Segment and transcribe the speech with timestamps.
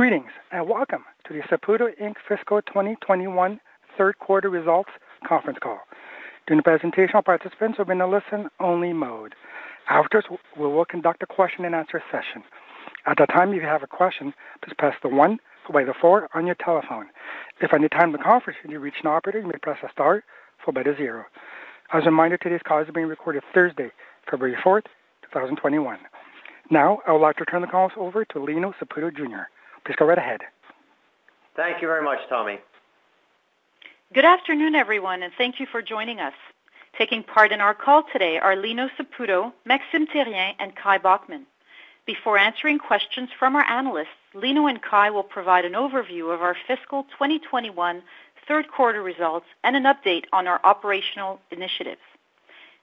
[0.00, 2.14] Greetings and welcome to the Saputo Inc.
[2.26, 3.60] Fiscal 2021
[3.98, 4.88] third quarter results
[5.28, 5.78] conference call.
[6.46, 9.34] During the presentation, all participants will be in a listen-only mode.
[9.90, 12.42] Afterwards, we will conduct a question and answer session.
[13.04, 14.32] At that time, if you have a question,
[14.64, 15.36] please press the one
[15.66, 17.08] followed by the four on your telephone.
[17.60, 19.92] If at any time in the conference you reach an operator, you may press a
[19.92, 20.24] star
[20.64, 21.26] followed by the zero.
[21.92, 23.92] As a reminder, today's call is being recorded Thursday,
[24.30, 24.86] February 4th,
[25.24, 25.98] 2021.
[26.70, 29.44] Now, I would like to turn the call over to Lino Saputo Jr.
[29.84, 30.40] Please go right ahead.
[31.56, 32.58] Thank you very much, Tommy.
[34.12, 36.34] Good afternoon, everyone, and thank you for joining us.
[36.98, 41.44] Taking part in our call today are Lino Saputo, Maxime Therrien, and Kai Bockmann.
[42.06, 46.56] Before answering questions from our analysts, Lino and Kai will provide an overview of our
[46.66, 48.02] fiscal 2021
[48.48, 52.00] third quarter results and an update on our operational initiatives.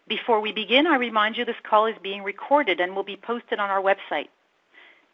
[0.08, 3.60] Before we begin, I remind you this call is being recorded and will be posted
[3.60, 4.30] on our website.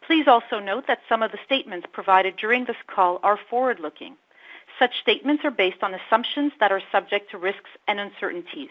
[0.06, 4.16] Please also note that some of the statements provided during this call are forward-looking.
[4.78, 8.70] Such statements are based on assumptions that are subject to risks and uncertainties.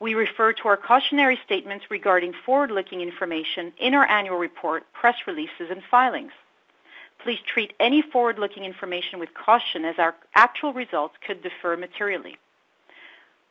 [0.00, 5.70] We refer to our cautionary statements regarding forward-looking information in our annual report, press releases,
[5.70, 6.32] and filings.
[7.22, 12.38] Please treat any forward-looking information with caution as our actual results could differ materially.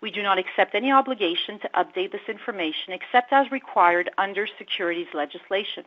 [0.02, 5.14] We do not accept any obligation to update this information except as required under securities
[5.14, 5.84] legislation.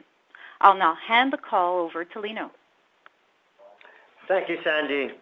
[0.60, 2.50] I'll now hand the call over to Lino.
[4.28, 5.14] Thank you, Sandy.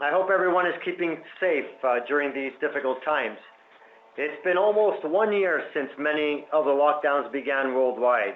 [0.00, 3.38] I hope everyone is keeping safe uh, during these difficult times.
[4.18, 8.34] It's been almost one year since many of the lockdowns began worldwide.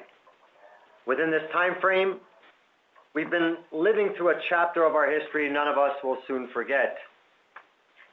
[1.06, 2.16] Within this time frame,
[3.14, 6.96] we've been living through a chapter of our history none of us will soon forget.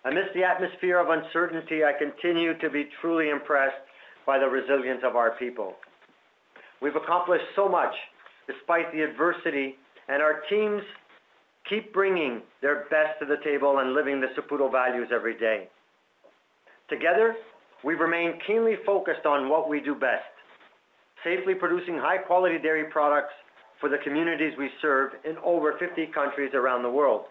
[0.05, 3.75] Amidst the atmosphere of uncertainty, I continue to be truly impressed
[4.25, 5.75] by the resilience of our people.
[6.81, 7.93] We've accomplished so much
[8.47, 9.75] despite the adversity,
[10.07, 10.81] and our teams
[11.69, 15.67] keep bringing their best to the table and living the Saputo values every day.
[16.89, 17.35] Together,
[17.83, 20.23] we remain keenly focused on what we do best,
[21.23, 23.33] safely producing high-quality dairy products
[23.79, 27.25] for the communities we serve in over 50 countries around the world.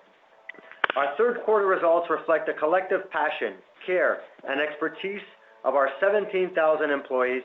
[0.97, 3.55] Our third quarter results reflect the collective passion,
[3.87, 5.21] care, and expertise
[5.65, 7.43] of our 17,000 employees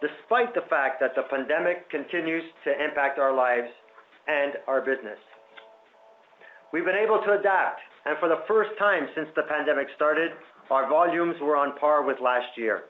[0.00, 3.68] despite the fact that the pandemic continues to impact our lives
[4.26, 5.18] and our business.
[6.72, 10.32] We've been able to adapt, and for the first time since the pandemic started,
[10.70, 12.84] our volumes were on par with last year.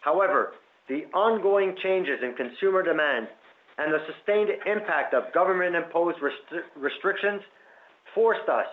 [0.00, 0.52] However,
[0.88, 3.28] the ongoing changes in consumer demand
[3.78, 6.18] and the sustained impact of government-imposed
[6.76, 7.42] restrictions
[8.14, 8.66] forced us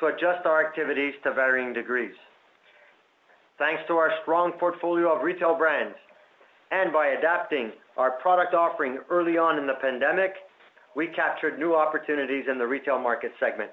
[0.00, 2.14] to adjust our activities to varying degrees.
[3.58, 5.96] Thanks to our strong portfolio of retail brands,
[6.70, 10.32] and by adapting our product offering early on in the pandemic,
[10.94, 13.70] we captured new opportunities in the retail market segment.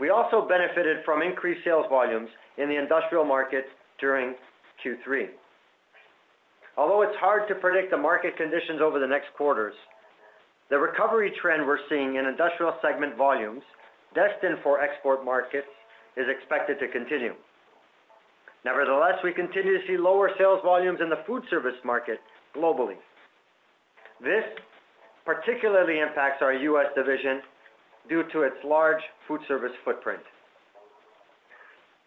[0.00, 3.66] We also benefited from increased sales volumes in the industrial market
[4.00, 4.34] during
[4.84, 5.26] Q3.
[6.76, 9.74] Although it's hard to predict the market conditions over the next quarters,
[10.70, 13.62] the recovery trend we're seeing in industrial segment volumes
[14.14, 15.68] destined for export markets
[16.16, 17.34] is expected to continue.
[18.64, 22.20] Nevertheless, we continue to see lower sales volumes in the food service market
[22.56, 22.96] globally.
[24.22, 24.44] This
[25.24, 26.86] particularly impacts our U.S.
[26.94, 27.42] division
[28.08, 30.22] due to its large food service footprint.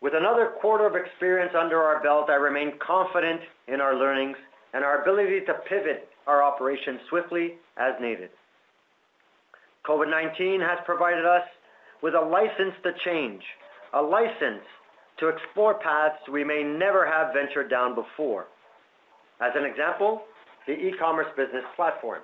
[0.01, 4.37] With another quarter of experience under our belt, I remain confident in our learnings
[4.73, 8.29] and our ability to pivot our operations swiftly as needed.
[9.87, 11.43] COVID-19 has provided us
[12.01, 13.41] with a license to change,
[13.93, 14.63] a license
[15.19, 18.47] to explore paths we may never have ventured down before.
[19.41, 20.21] As an example,
[20.67, 22.21] the e-commerce business platform.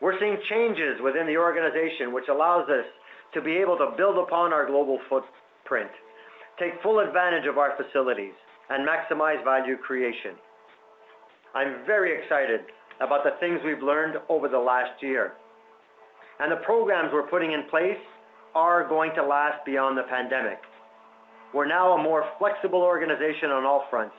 [0.00, 2.84] We're seeing changes within the organization which allows us
[3.34, 5.90] to be able to build upon our global footprint,
[6.58, 8.32] take full advantage of our facilities,
[8.70, 10.34] and maximize value creation.
[11.54, 12.60] I'm very excited
[13.00, 15.32] about the things we've learned over the last year.
[16.40, 17.98] And the programs we're putting in place
[18.54, 20.58] are going to last beyond the pandemic.
[21.54, 24.14] We're now a more flexible organization on all fronts,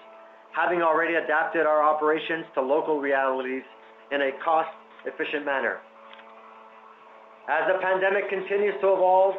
[0.51, 3.61] having already adapted our operations to local realities
[4.11, 5.77] in a cost-efficient manner.
[7.47, 9.35] As the pandemic continues to evolve,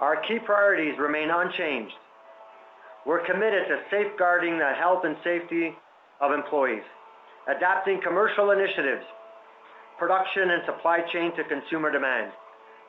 [0.00, 1.94] our key priorities remain unchanged.
[3.06, 5.72] We're committed to safeguarding the health and safety
[6.20, 6.84] of employees,
[7.48, 9.04] adapting commercial initiatives,
[9.98, 12.32] production and supply chain to consumer demand,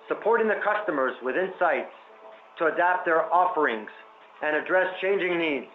[0.09, 1.95] supporting the customers with insights
[2.59, 3.89] to adapt their offerings
[4.41, 5.71] and address changing needs,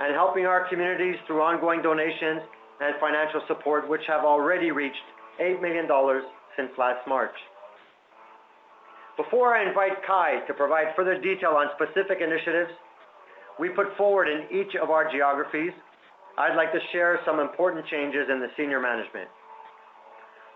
[0.00, 2.42] and helping our communities through ongoing donations
[2.80, 5.06] and financial support, which have already reached
[5.38, 6.24] 8 million dollars
[6.56, 7.34] since last March.
[9.16, 12.72] Before I invite Kai to provide further detail on specific initiatives
[13.60, 15.72] we put forward in each of our geographies,
[16.38, 19.28] I'd like to share some important changes in the senior management.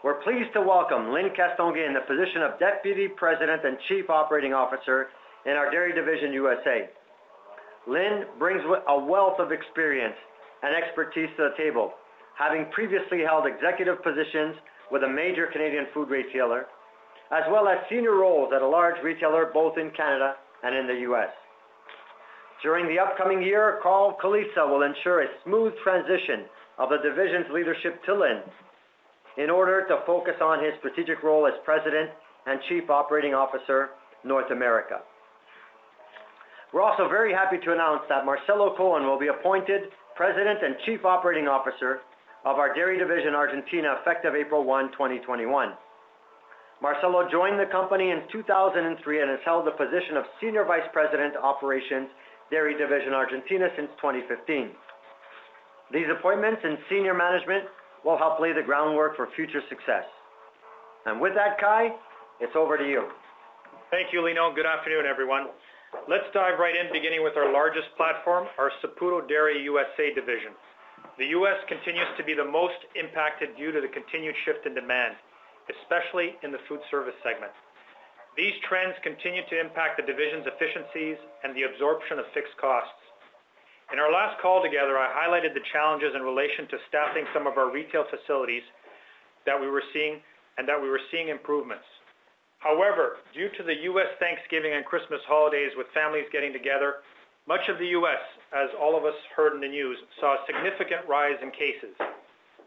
[0.02, 4.54] We're pleased to welcome Lyne Castonguay in the position of Deputy President and Chief Operating
[4.54, 5.08] Officer
[5.44, 6.88] in our Dairy Division USA.
[7.86, 10.16] Lyne brings a wealth of experience
[10.62, 11.92] and expertise to the table,
[12.38, 14.56] having previously held executive positions
[14.90, 16.66] with a major Canadian food retailer,
[17.30, 21.00] as well as senior roles at a large retailer both in Canada and in the
[21.10, 21.30] U.S.
[22.62, 26.46] During the upcoming year, Carl Colizza will ensure a smooth transition
[26.78, 28.42] of the division's leadership to Lyne
[29.36, 32.10] in order to focus on his strategic role as President
[32.46, 33.90] and Chief Operating Officer,
[34.24, 35.00] North America.
[36.72, 41.04] We're also very happy to announce that Marcelo Cohen will be appointed President and Chief
[41.04, 42.00] Operating Officer
[42.44, 45.74] of our Dairy Division Argentina, effective April 1, 2021.
[46.82, 48.84] Marcelo joined the company in 2003
[49.22, 52.08] and has held the position of Senior Vice President, Operations,
[52.50, 54.70] Dairy Division Argentina since 2015.
[55.92, 57.64] These appointments in senior management
[58.04, 60.04] will help lay the groundwork for future success.
[61.06, 61.94] And with that, Kai,
[62.40, 63.08] it's over to you.
[63.90, 64.52] Thank you, Lino.
[64.54, 65.48] Good afternoon, everyone.
[66.04, 70.52] Let's dive right in, beginning with our largest platform, our Saputo Dairy USA division.
[71.18, 71.56] The U.S.
[71.66, 75.16] continues to be the most impacted due to the continued shift in demand
[75.70, 77.52] especially in the food service segment.
[78.36, 83.00] These trends continue to impact the division's efficiencies and the absorption of fixed costs.
[83.94, 87.56] In our last call together, I highlighted the challenges in relation to staffing some of
[87.56, 88.66] our retail facilities
[89.46, 90.20] that we were seeing
[90.58, 91.86] and that we were seeing improvements.
[92.58, 94.08] However, due to the U.S.
[94.18, 97.04] Thanksgiving and Christmas holidays with families getting together,
[97.46, 101.06] much of the U.S., as all of us heard in the news, saw a significant
[101.06, 101.94] rise in cases.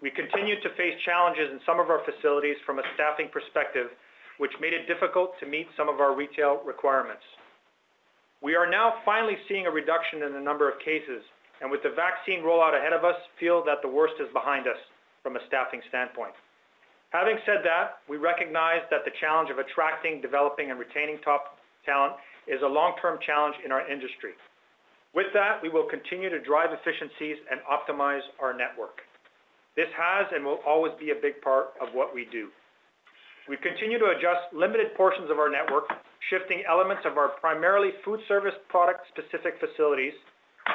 [0.01, 3.91] We continued to face challenges in some of our facilities from a staffing perspective,
[4.37, 7.23] which made it difficult to meet some of our retail requirements.
[8.41, 11.27] We are now finally seeing a reduction in the number of cases,
[11.59, 14.79] and with the vaccine rollout ahead of us, feel that the worst is behind us
[15.23, 16.31] from a staffing standpoint.
[17.09, 22.13] Having said that, we recognize that the challenge of attracting, developing, and retaining top talent
[22.45, 24.37] is a long-term challenge in our industry.
[25.17, 29.01] With that, we will continue to drive efficiencies and optimize our network.
[29.75, 32.53] This has and will always be a big part of what we do.
[33.49, 35.89] We continue to adjust limited portions of our network,
[36.29, 40.13] shifting elements of our primarily food service product-specific facilities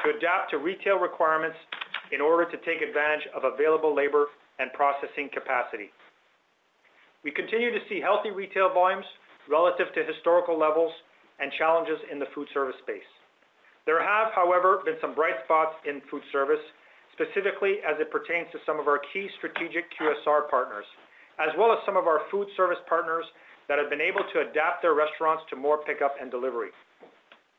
[0.02, 1.54] to adapt to retail requirements
[2.10, 4.26] in order to take advantage of available labor
[4.58, 5.94] and processing capacity.
[7.24, 9.08] We continue to see healthy retail volumes
[9.48, 10.92] relative to historical levels
[11.40, 13.08] and challenges in the food service space.
[13.88, 16.60] There have, however, been some bright spots in food service,
[17.16, 20.84] specifically as it pertains to some of our key strategic QSR partners,
[21.40, 23.24] as well as some of our food service partners
[23.68, 26.72] that have been able to adapt their restaurants to more pickup and delivery.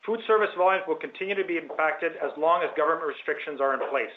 [0.06, 3.82] Food service volumes will continue to be impacted as long as government restrictions are in
[3.90, 4.14] place.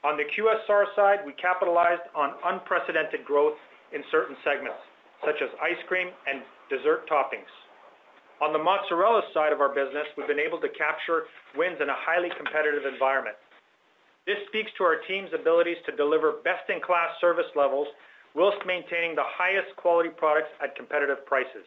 [0.00, 3.60] On the QSR side, we capitalized on unprecedented growth
[3.92, 4.78] in certain segments,
[5.24, 7.50] such as ice cream and dessert toppings.
[8.40, 12.00] On the mozzarella side of our business, we've been able to capture wins in a
[12.06, 13.36] highly competitive environment.
[14.24, 17.88] This speaks to our team's abilities to deliver best-in-class service levels
[18.32, 21.66] whilst maintaining the highest quality products at competitive prices.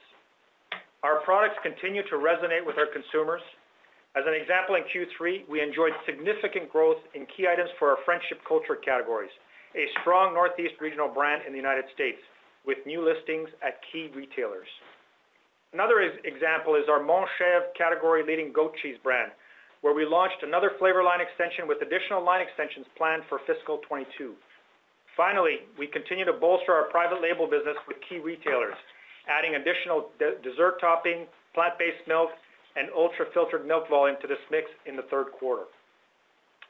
[1.03, 3.44] Our products continue to resonate with our consumers.
[4.15, 8.39] As an example, in Q3, we enjoyed significant growth in key items for our friendship
[8.48, 9.34] culture categories,
[9.75, 12.22] a strong Northeast regional brand in the United States,
[12.65, 14.70] with new listings at key retailers.
[15.74, 19.34] Another example is our Montchevre category-leading goat cheese brand,
[19.82, 24.38] where we launched another flavor line extension with additional line extensions planned for fiscal 2022.
[25.18, 28.77] Finally, we continue to bolster our private label business with key retailers,
[29.27, 30.10] adding additional
[30.42, 32.30] dessert topping, plant-based milk,
[32.77, 35.70] and ultra-filtered milk volume to this mix in the third quarter.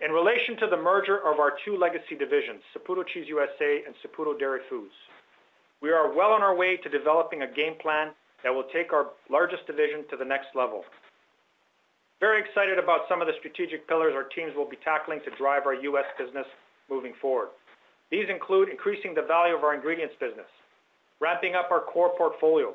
[0.02, 4.38] In relation to the merger of our two legacy divisions, Saputo Cheese USA and Saputo
[4.38, 4.94] Dairy Foods,
[5.82, 8.10] we are well on our way to developing a game plan
[8.44, 10.84] that will take our largest division to the next level.
[12.20, 15.66] Very excited about some of the strategic pillars our teams will be tackling to drive
[15.66, 16.06] our U.S.
[16.18, 16.48] business
[16.90, 17.50] moving forward.
[18.10, 20.48] These include increasing the value of our ingredients business,
[21.20, 22.74] ramping up our core portfolio,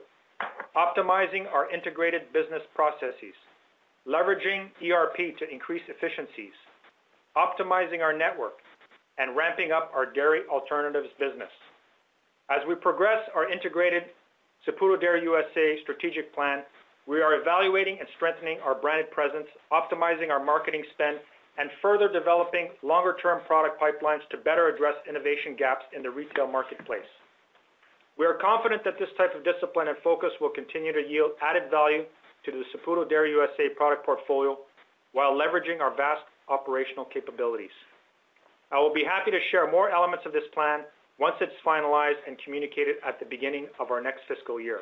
[0.76, 3.34] optimizing our integrated business processes,
[4.06, 6.54] leveraging ERP to increase efficiencies,
[7.38, 8.58] optimizing our network,
[9.18, 11.50] and ramping up our dairy alternatives business.
[12.50, 14.10] As we progress our integrated
[14.66, 16.62] Saputo Dairy USA strategic plan,
[17.06, 21.18] we are evaluating and strengthening our branded presence, optimizing our marketing spend,
[21.58, 27.10] and further developing longer-term product pipelines to better address innovation gaps in the retail marketplace.
[28.18, 31.70] We are confident that this type of discipline and focus will continue to yield added
[31.70, 32.02] value
[32.44, 34.58] to the Saputo Dairy USA product portfolio
[35.12, 37.74] while leveraging our vast operational capabilities.
[38.70, 40.84] I will be happy to share more elements of this plan
[41.18, 44.80] once it's finalized and communicated at the beginning of our next fiscal year.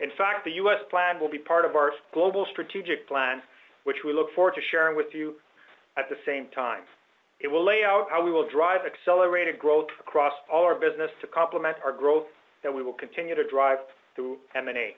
[0.00, 0.80] In fact, the U.S.
[0.90, 3.42] plan will be part of our global strategic plan,
[3.84, 5.34] which we look forward to sharing with you
[5.96, 6.82] at the same time.
[7.40, 11.26] It will lay out how we will drive accelerated growth across all our business to
[11.26, 12.24] complement our growth
[12.62, 13.78] that we will continue to drive
[14.14, 14.96] through M&A.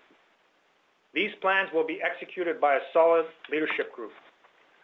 [1.14, 4.10] These plans will be executed by a solid leadership group.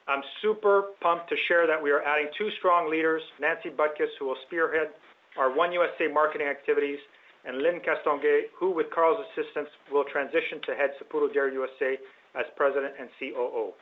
[0.08, 4.24] I'm super pumped to share that we are adding two strong leaders, Nancy Butkus, who
[4.24, 4.88] will spearhead
[5.36, 6.98] our One USA marketing activities,
[7.44, 12.00] and Lyne Castonguay, who, with Carl's assistance, will transition to head Saputo Dairy USA
[12.34, 13.72] as President and COO.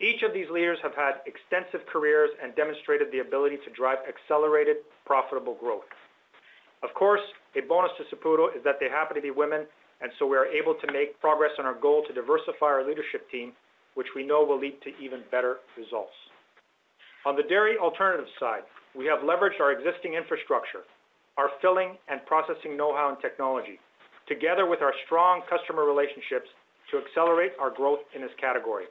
[0.00, 4.76] Each of these leaders have had extensive careers and demonstrated the ability to drive accelerated,
[5.04, 5.86] profitable growth.
[6.82, 7.22] Of course,
[7.54, 9.66] a bonus to Saputo is that they happen to be women,
[10.00, 13.30] and so we are able to make progress on our goal to diversify our leadership
[13.30, 13.52] team,
[13.94, 16.14] which we know will lead to even better results.
[17.24, 18.62] On the dairy alternative side,
[18.96, 20.82] we have leveraged our existing infrastructure,
[21.38, 23.78] our filling and processing know-how and technology,
[24.28, 26.48] together with our strong customer relationships
[26.90, 28.84] to accelerate our growth in this category.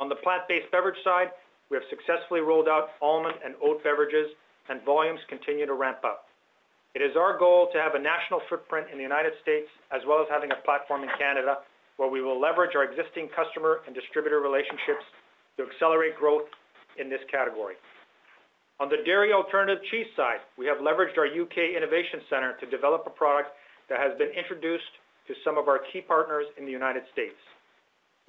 [0.00, 1.28] On the plant-based beverage side,
[1.70, 4.32] we have successfully rolled out almond and oat beverages,
[4.70, 6.28] and volumes continue to ramp up.
[6.94, 10.22] It is our goal to have a national footprint in the United States, as well
[10.22, 11.58] as having a platform in Canada,
[11.98, 15.04] where we will leverage our existing customer and distributor relationships
[15.58, 16.46] to accelerate growth
[16.96, 17.74] in this category.
[18.80, 23.02] On the dairy alternative cheese side, we have leveraged our UK Innovation Center to develop
[23.06, 23.50] a product
[23.90, 24.94] that has been introduced
[25.26, 27.36] to some of our key partners in the United States.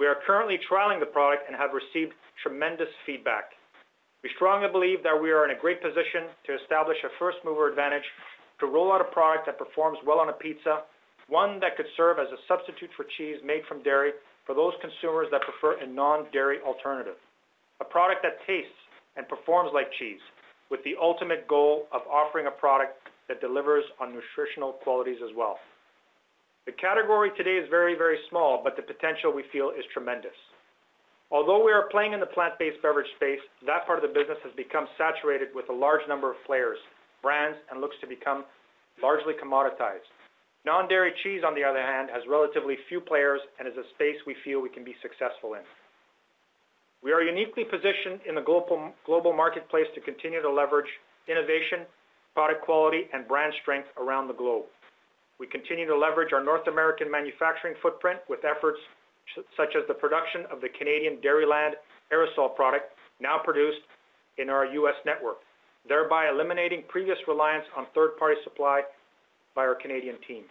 [0.01, 3.53] We are currently trialing the product and have received tremendous feedback.
[4.23, 8.03] We strongly believe that we are in a great position to establish a first-mover advantage
[8.59, 10.83] to roll out a product that performs well on a pizza,
[11.29, 14.11] one that could serve as a substitute for cheese made from dairy
[14.45, 17.17] for those consumers that prefer a non-dairy alternative.
[17.81, 18.81] A product that tastes
[19.15, 20.21] and performs like cheese,
[20.69, 25.57] with the ultimate goal of offering a product that delivers on nutritional qualities as well.
[26.65, 30.35] The category today is very, very small, but the potential we feel is tremendous.
[31.31, 34.53] Although we are playing in the plant-based beverage space, that part of the business has
[34.57, 36.77] become saturated with a large number of players,
[37.21, 38.45] brands, and looks to become
[39.01, 40.09] largely commoditized.
[40.65, 44.35] Non-dairy cheese, on the other hand, has relatively few players and is a space we
[44.43, 45.63] feel we can be successful in.
[47.01, 50.89] We are uniquely positioned in the global marketplace to continue to leverage
[51.27, 51.87] innovation,
[52.33, 54.65] product quality, and brand strength around the globe.
[55.39, 58.79] We continue to leverage our North American manufacturing footprint with efforts
[59.55, 61.79] such as the production of the Canadian Dairyland
[62.11, 63.79] aerosol product, now produced
[64.37, 64.95] in our U.S.
[65.05, 65.37] network,
[65.87, 68.81] thereby eliminating previous reliance on third-party supply
[69.59, 70.47] by our Canadian team.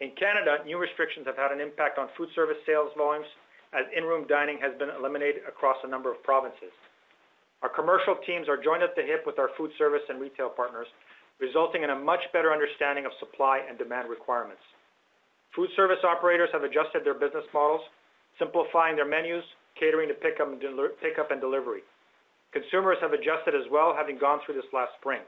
[0.00, 3.28] In Canada, new restrictions have had an impact on food service sales volumes,
[3.76, 6.72] as in-room dining has been eliminated across a number of provinces.
[7.60, 10.88] Our commercial teams are joined at the hip with our food service and retail partners,
[11.44, 14.64] resulting in a much better understanding of supply and demand requirements.
[15.52, 17.84] Food service operators have adjusted their business models,
[18.40, 19.44] simplifying their menus,
[19.76, 21.84] catering to pickup and delivery.
[22.56, 25.20] Consumers have adjusted as well, having gone through this last spring.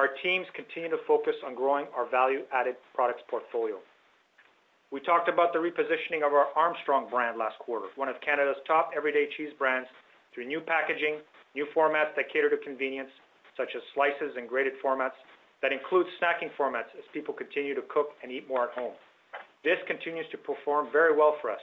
[0.00, 3.76] Our teams continue to focus on growing our value-added products portfolio.
[4.88, 8.96] We talked about the repositioning of our Armstrong brand last quarter, one of Canada's top
[8.96, 9.92] everyday cheese brands,
[10.32, 11.20] through new packaging,
[11.52, 13.12] new formats that cater to convenience,
[13.60, 15.20] such as slices and grated formats
[15.60, 18.96] that include snacking formats as people continue to cook and eat more at home.
[19.68, 21.60] This continues to perform very well for us.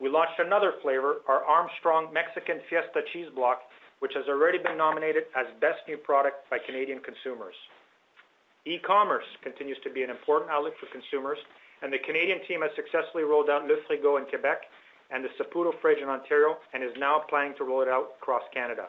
[0.00, 3.60] We launched another flavor, our Armstrong Mexican Fiesta Cheese Block,
[4.00, 7.54] which has already been nominated as Best New Product by Canadian consumers.
[8.66, 11.38] E-commerce continues to be an important outlet for consumers,
[11.82, 14.64] and the Canadian team has successfully rolled out Le Frigo in Quebec
[15.12, 18.42] and the Saputo Fridge in Ontario, and is now planning to roll it out across
[18.54, 18.88] Canada.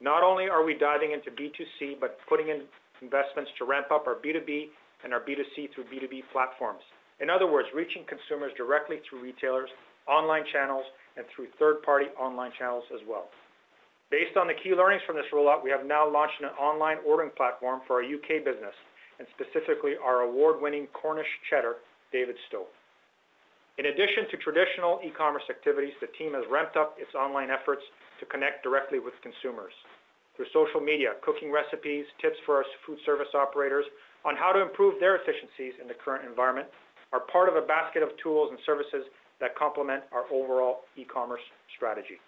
[0.00, 2.66] Not only are we diving into B2C, but putting in
[3.00, 4.66] investments to ramp up our B2B
[5.04, 6.82] and our B2C through B2B platforms.
[7.20, 9.70] In other words, reaching consumers directly through retailers,
[10.08, 10.84] online channels,
[11.16, 13.30] and through third-party online channels as well.
[14.10, 17.30] Based on the key learnings from this rollout, we have now launched an online ordering
[17.36, 18.74] platform for our UK business,
[19.18, 21.76] and specifically our award-winning Cornish cheddar,
[22.14, 22.64] Davidstow.
[23.78, 27.82] In addition to traditional e-commerce activities, the team has ramped up its online efforts
[28.18, 29.74] to connect directly with consumers.
[30.34, 33.86] Through social media, cooking recipes, tips for our food service operators
[34.24, 36.66] on how to improve their efficiencies in the current environment
[37.12, 39.06] are part of a basket of tools and services
[39.40, 41.42] that complement our overall e-commerce
[41.74, 42.18] strategy.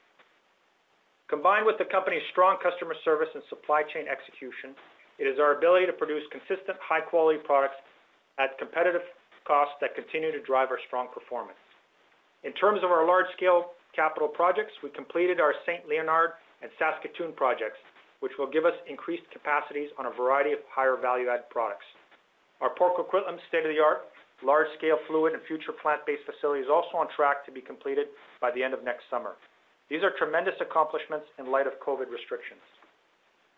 [1.28, 4.75] Combined with the company's strong customer service and supply chain execution,
[5.20, 7.76] it is our ability to produce consistent, high-quality products
[8.40, 9.04] at competitive
[9.44, 11.60] costs that continue to drive our strong performance.
[12.42, 15.84] In terms of our large-scale capital projects, we completed our St.
[15.84, 17.76] Leonard and Saskatoon projects,
[18.24, 21.84] which will give us increased capacities on a variety of higher value-add products.
[22.64, 24.08] Our Port Coquitlam state-of-the-art,
[24.40, 28.08] large-scale fluid and future plant-based facility is also on track to be completed
[28.40, 29.36] by the end of next summer.
[29.92, 32.64] These are tremendous accomplishments in light of COVID restrictions.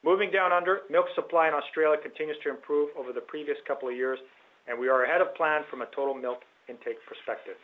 [0.03, 3.95] Moving down under, milk supply in Australia continues to improve over the previous couple of
[3.95, 4.19] years,
[4.67, 7.55] and we are ahead of plan from a total milk intake perspective.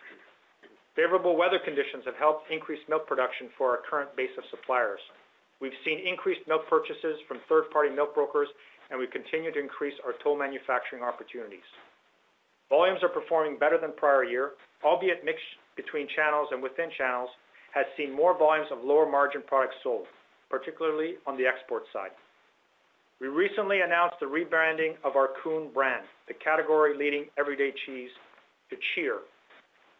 [0.95, 5.03] Favorable weather conditions have helped increase milk production for our current base of suppliers.
[5.59, 8.49] We've seen increased milk purchases from third-party milk brokers,
[8.91, 11.67] and we continue to increase our toll manufacturing opportunities.
[12.71, 14.55] Volumes are performing better than prior year,
[14.87, 15.43] albeit mix
[15.75, 17.31] between channels and within channels
[17.75, 20.07] has seen more volumes of lower margin products sold,
[20.51, 22.15] particularly on the export side.
[23.21, 28.11] We recently announced the rebranding of our Coon brand, the category-leading everyday cheese,
[28.71, 29.27] to CHEER.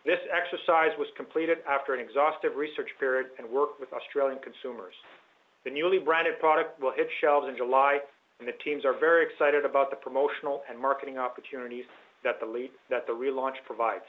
[0.07, 4.95] This exercise was completed after an exhaustive research period and work with Australian consumers.
[5.67, 7.99] The newly branded product will hit shelves in July,
[8.39, 11.91] and the teams are very excited about the promotional and marketing opportunities
[12.23, 14.07] that the relaunch provides.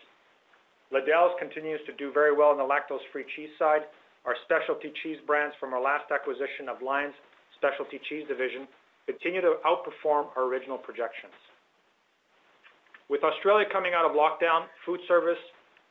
[0.94, 3.90] Liddells continues to do very well in the lactose-free cheese side.
[4.30, 7.18] Our specialty cheese brands from our last acquisition of Lion's
[7.58, 8.70] Specialty Cheese division
[9.10, 11.34] continue to outperform our original projections.
[13.10, 15.42] With Australia coming out of lockdown, food service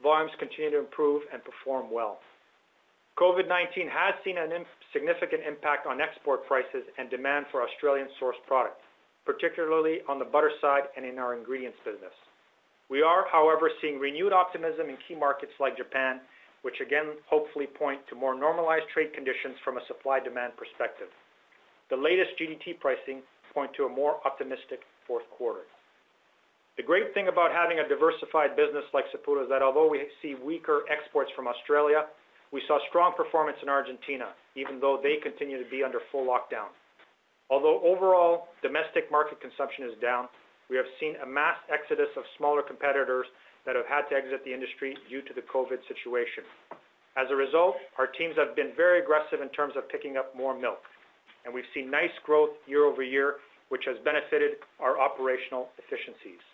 [0.00, 2.22] volumes continue to improve and perform well.
[3.18, 4.46] COVID-19 has seen a
[4.94, 8.78] significant impact on export prices and demand for Australian-sourced products,
[9.26, 12.14] particularly on the butter side and in our ingredients business.
[12.88, 16.20] We are, however, seeing renewed optimism in key markets like Japan,
[16.62, 21.10] which again hopefully point to more normalized trade conditions from a supply-demand perspective.
[21.90, 23.22] The latest GDT pricing
[23.54, 25.64] point to a more optimistic fourth quarter.
[26.76, 30.36] The great thing about having a diversified business like Saputo is that although we see
[30.36, 32.06] weaker exports from Australia,
[32.52, 36.70] we saw strong performance in Argentina, even though they continue to be under full lockdown.
[37.50, 40.28] Although overall domestic market consumption is down,
[40.68, 43.26] we have seen a mass exodus of smaller competitors
[43.64, 46.44] that have had to exit the industry due to the COVID situation.
[47.16, 50.52] As a result, our teams have been very aggressive in terms of picking up more
[50.52, 50.84] milk,
[51.48, 53.40] and we've seen nice growth year-over-year,
[53.72, 56.44] which has benefited our operational efficiencies.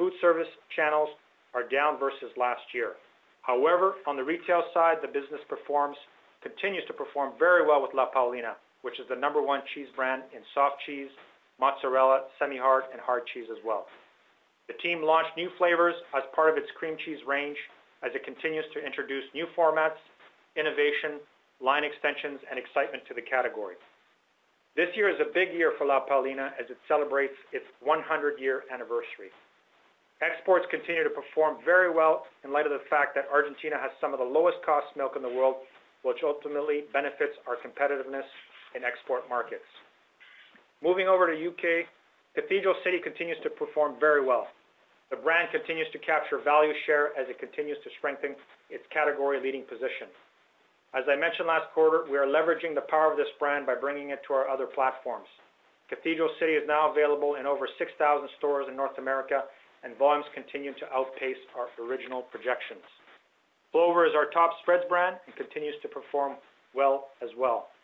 [0.00, 1.12] Food service channels
[1.52, 2.96] are down versus last year.
[3.44, 6.00] However, on the retail side, the business performs,
[6.40, 10.24] continues to perform very well with La Paulina, which is the number one cheese brand
[10.32, 11.12] in soft cheese,
[11.60, 13.84] mozzarella, semi-hard, and hard cheese as well.
[14.72, 17.60] The team launched new flavors as part of its cream cheese range
[18.00, 20.00] as it continues to introduce new formats,
[20.56, 21.20] innovation,
[21.60, 23.76] line extensions, and excitement to the category.
[24.74, 29.30] This year is a big year for La Paulina as it celebrates its 100-year anniversary.
[30.18, 34.10] Exports continue to perform very well in light of the fact that Argentina has some
[34.10, 35.62] of the lowest cost milk in the world,
[36.02, 38.26] which ultimately benefits our competitiveness
[38.74, 39.66] in export markets.
[40.82, 41.86] Moving over to U.K.,
[42.34, 44.50] Cathedral City continues to perform very well.
[45.10, 48.34] The brand continues to capture value share as it continues to strengthen
[48.70, 50.10] its category-leading position.
[50.94, 54.10] As I mentioned last quarter, we are leveraging the power of this brand by bringing
[54.10, 55.26] it to our other platforms.
[55.90, 57.98] Cathedral City is now available in over 6,000
[58.38, 59.42] stores in North America,
[59.82, 62.86] and volumes continue to outpace our original projections.
[63.72, 66.38] Clover is our top spreads brand and continues to perform
[66.78, 67.74] well as well.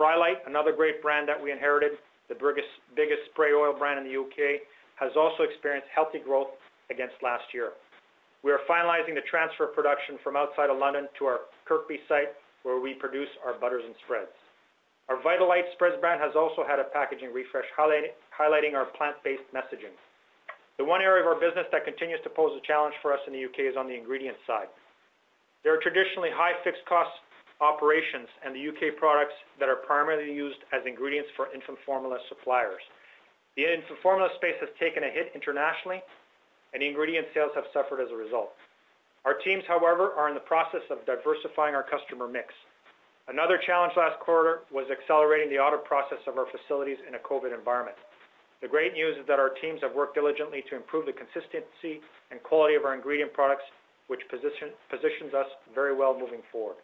[0.00, 4.64] Frylight, another great brand that we inherited, the biggest spray oil brand in the U.K.,
[4.96, 6.48] has also experienced healthy growth
[6.90, 7.76] against last year.
[8.42, 12.32] We are finalizing the transfer of production from outside of London to our Kirkby site,
[12.66, 14.34] where we produce our butters and spreads.
[15.06, 19.94] Our Vitalite spreads brand has also had a packaging refresh highlighting our plant-based messaging.
[20.74, 23.32] The one area of our business that continues to pose a challenge for us in
[23.32, 23.70] the U.K.
[23.70, 24.66] is on the ingredient side.
[25.62, 27.14] There are traditionally high fixed cost
[27.62, 28.98] operations and the U.K.
[28.98, 32.82] products that are primarily used as ingredients for infant formula suppliers.
[33.54, 36.02] The infant formula space has taken a hit internationally,
[36.74, 38.52] and ingredient sales have suffered as a result.
[39.26, 42.54] Our teams, however, are in the process of diversifying our customer mix.
[43.26, 47.50] Another challenge last quarter was accelerating the audit process of our facilities in a COVID
[47.50, 47.98] environment.
[48.62, 52.38] The great news is that our teams have worked diligently to improve the consistency and
[52.46, 53.66] quality of our ingredient products,
[54.06, 56.78] which positions us very well moving forward.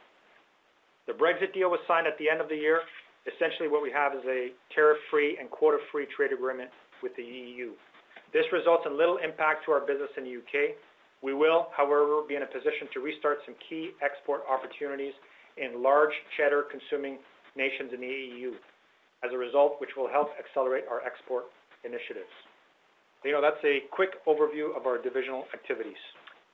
[1.06, 2.82] The Brexit deal was signed at the end of the year.
[3.22, 6.70] Essentially, what we have is a tariff-free and quota-free trade agreement
[7.06, 7.70] with the EU.
[8.34, 10.74] This results in little impact to our business in the U.K.
[11.22, 15.14] We will, however, be in a position to restart some key export opportunities
[15.56, 17.18] in large cheddar-consuming
[17.56, 18.52] nations in the EU
[19.24, 21.44] as a result, which will help accelerate our export
[21.84, 22.32] initiatives.
[23.24, 26.00] Lino, that's a quick overview of our divisional activities.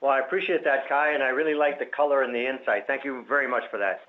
[0.02, 2.86] Well, I appreciate that, Kai, and I really like the color and the insight.
[2.86, 4.04] Thank you very much for that.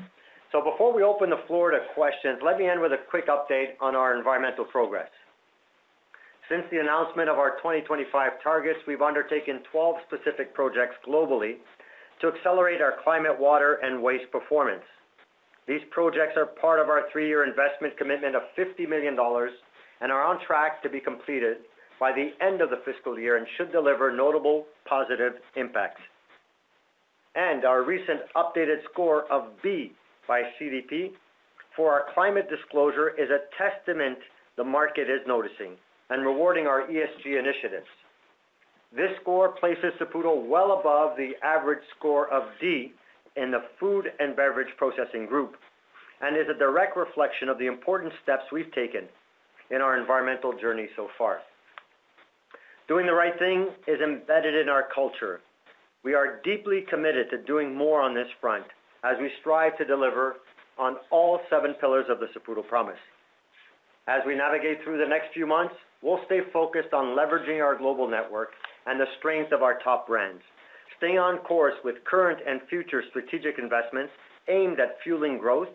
[0.52, 3.80] So before we open the floor to questions, let me end with a quick update
[3.80, 5.10] on our environmental progress.
[6.50, 11.58] Since the announcement of our 2025 targets, we've undertaken 12 specific projects globally
[12.22, 14.82] to accelerate our climate, water, and waste performance.
[15.68, 19.52] These projects are part of our three-year investment commitment of 50 million dollars
[20.02, 21.58] and are on track to be completed
[22.00, 26.02] by the end of the fiscal year and should deliver notable positive impacts.
[27.36, 29.92] And our recent updated score of B
[30.28, 31.12] by CDP
[31.76, 34.18] for our climate disclosure is a testament
[34.58, 35.78] the market is noticing
[36.10, 37.88] and rewarding our ESG initiatives.
[38.96, 42.92] This score places Saputo well above the average score of D
[43.36, 45.56] in the food and beverage processing group
[46.22, 49.04] and is a direct reflection of the important steps we've taken
[49.72, 51.40] in our environmental journey so far.
[52.88, 55.42] Doing the right thing is embedded in our culture.
[56.04, 58.66] We are deeply committed to doing more on this front
[59.04, 60.38] as we strive to deliver
[60.80, 62.98] on all seven pillars of the Saputo Promise.
[64.08, 68.08] As we navigate through the next few months, we'll stay focused on leveraging our global
[68.10, 68.50] network
[68.86, 70.42] and the strength of our top brands,
[70.98, 74.12] staying on course with current and future strategic investments
[74.48, 75.70] aimed at fueling growth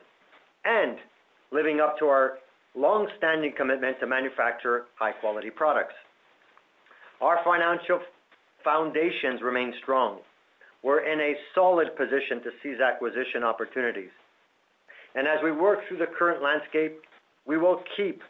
[0.65, 0.99] and
[1.53, 2.39] living up to our
[2.75, 5.95] long-standing commitment to manufacture high-quality products.
[7.21, 8.01] Our financial
[8.65, 10.19] foundations remain strong.
[10.83, 14.11] We're in a solid position to seize acquisition opportunities.
[15.15, 17.01] And as we work through the current landscape,
[17.47, 18.21] we will keep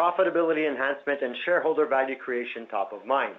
[0.00, 3.34] profitability enhancement and shareholder value creation top of mind.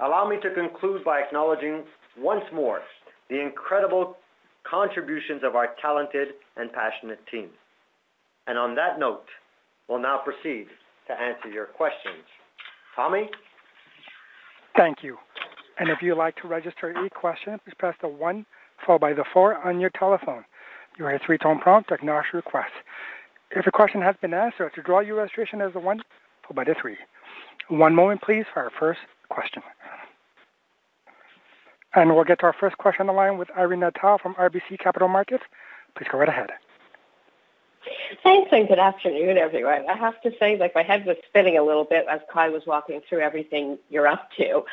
[0.00, 1.84] Allow me to conclude by acknowledging
[2.18, 2.80] once more
[3.30, 4.16] the incredible
[4.68, 7.48] contributions of our talented and passionate team.
[8.46, 9.24] And on that note,
[9.88, 10.66] we'll now proceed
[11.06, 12.24] to answer your questions.
[12.94, 13.30] Tommy?
[14.76, 15.16] Thank you.
[15.78, 18.44] And if you'd like to register a question, please press the one
[18.86, 20.44] followed by the four on your telephone.
[20.98, 22.72] You will hear a three-tone prompt to acknowledge your request.
[23.54, 26.02] If your question has been answered, to draw your registration as the one
[26.42, 26.96] followed by the three.
[27.68, 29.62] One moment, please, for our first question.
[31.94, 34.78] And we'll get to our first question on the line with Irene Nattel from RBC
[34.78, 35.44] Capital Markets.
[35.94, 36.50] Please go right ahead.
[38.22, 39.84] Thanks, and good afternoon, everyone.
[39.88, 42.62] I have to say, like, my head was spinning a little bit as Kai was
[42.66, 44.64] walking through everything you're up to.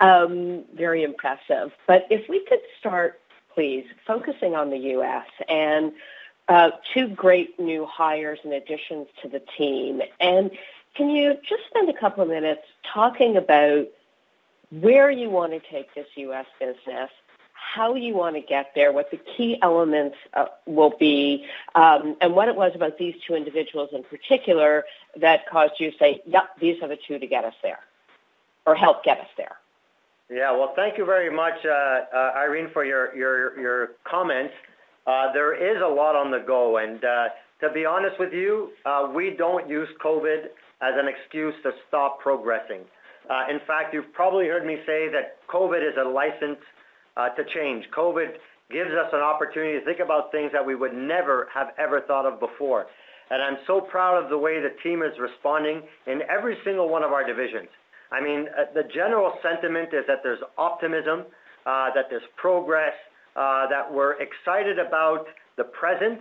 [0.00, 1.72] Um, very impressive.
[1.86, 3.20] But if we could start,
[3.54, 5.26] please, focusing on the U.S.
[5.48, 5.92] and
[6.92, 10.00] two great new hires and additions to the team.
[10.20, 10.50] And
[10.94, 13.86] can you just spend a couple of minutes talking about
[14.70, 16.46] where you want to take this U.S.
[16.58, 17.10] business,
[17.52, 20.16] how you want to get there, what the key elements
[20.66, 24.84] will be, um, and what it was about these two individuals in particular
[25.16, 27.80] that caused you to say, "Yep, these are the two to get us there,"
[28.66, 29.56] or help get us there?
[30.30, 30.50] Yeah.
[30.52, 31.68] Well, thank you very much, uh,
[32.12, 34.54] uh, Irene, for your, your your comments.
[35.06, 37.28] Uh, there is a lot on the go, and uh,
[37.60, 40.46] to be honest with you, uh, we don't use COVID
[40.82, 42.82] as an excuse to stop progressing.
[43.50, 46.62] In fact, you've probably heard me say that COVID is a license
[47.16, 47.84] to change.
[47.96, 48.38] COVID
[48.70, 52.26] gives us an opportunity to think about things that we would never have ever thought
[52.26, 52.86] of before.
[53.30, 57.02] And I'm so proud of the way the team is responding in every single one
[57.02, 57.68] of our divisions.
[58.12, 61.24] I mean, the general sentiment is that there's optimism,
[61.64, 62.94] that there's progress,
[63.36, 65.26] Uh, that we're excited about
[65.58, 66.18] the present,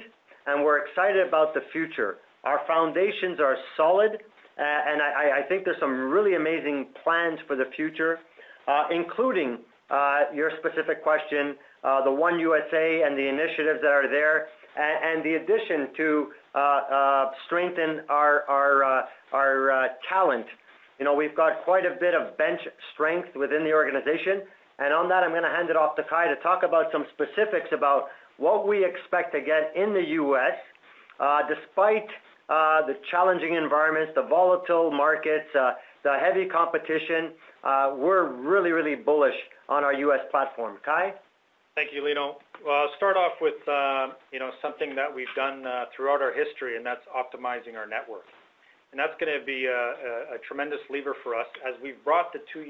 [0.47, 2.17] and we're excited about the future.
[2.43, 4.19] Our foundations are solid, uh,
[4.59, 8.19] and I think there's some really amazing plans for the future,
[8.67, 9.59] uh, including
[10.33, 11.55] your specific question,
[12.03, 16.33] the One USA and the initiatives that are there, and the addition to
[17.45, 19.07] strengthen our
[20.09, 20.45] talent.
[20.99, 22.59] You know, we've got quite a bit of bench
[22.93, 24.43] strength within the organization.
[24.79, 27.69] And on that, I'm gonna hand it off to Kai to talk about some specifics
[27.71, 28.07] about
[28.37, 30.59] what we expect to get in the U.S.,
[31.19, 32.07] uh, despite
[32.49, 35.71] uh, the challenging environments, the volatile markets, uh,
[36.03, 37.31] the heavy competition,
[37.97, 39.35] we're really, really bullish
[39.69, 40.19] on our U.S.
[40.29, 40.77] platform.
[40.83, 41.13] Kai?
[41.73, 42.37] Thank you, Lino.
[42.63, 43.59] Well, I'll start off with,
[44.31, 45.63] you know, something that we've done
[45.95, 48.27] throughout our history, and that's optimizing our network.
[48.91, 52.61] And that's gonna be a tremendous lever for us as we've brought the two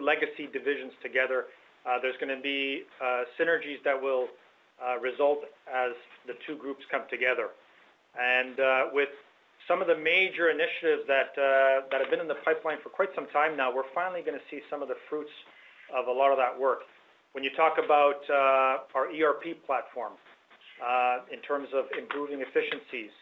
[0.00, 1.46] legacy divisions together
[1.88, 4.28] uh, There's going to be uh, synergies that will
[4.76, 5.92] uh, result as
[6.26, 7.48] the two groups come together.
[8.18, 9.08] And with
[9.66, 13.56] some of the major initiatives that have been in the pipeline for quite some time
[13.56, 15.32] now, we're finally going to see some of the fruits
[15.94, 16.80] of a lot of that work.
[17.32, 18.20] When you talk about
[18.94, 20.12] our ERP platform
[21.32, 23.14] in terms of improving efficiencies,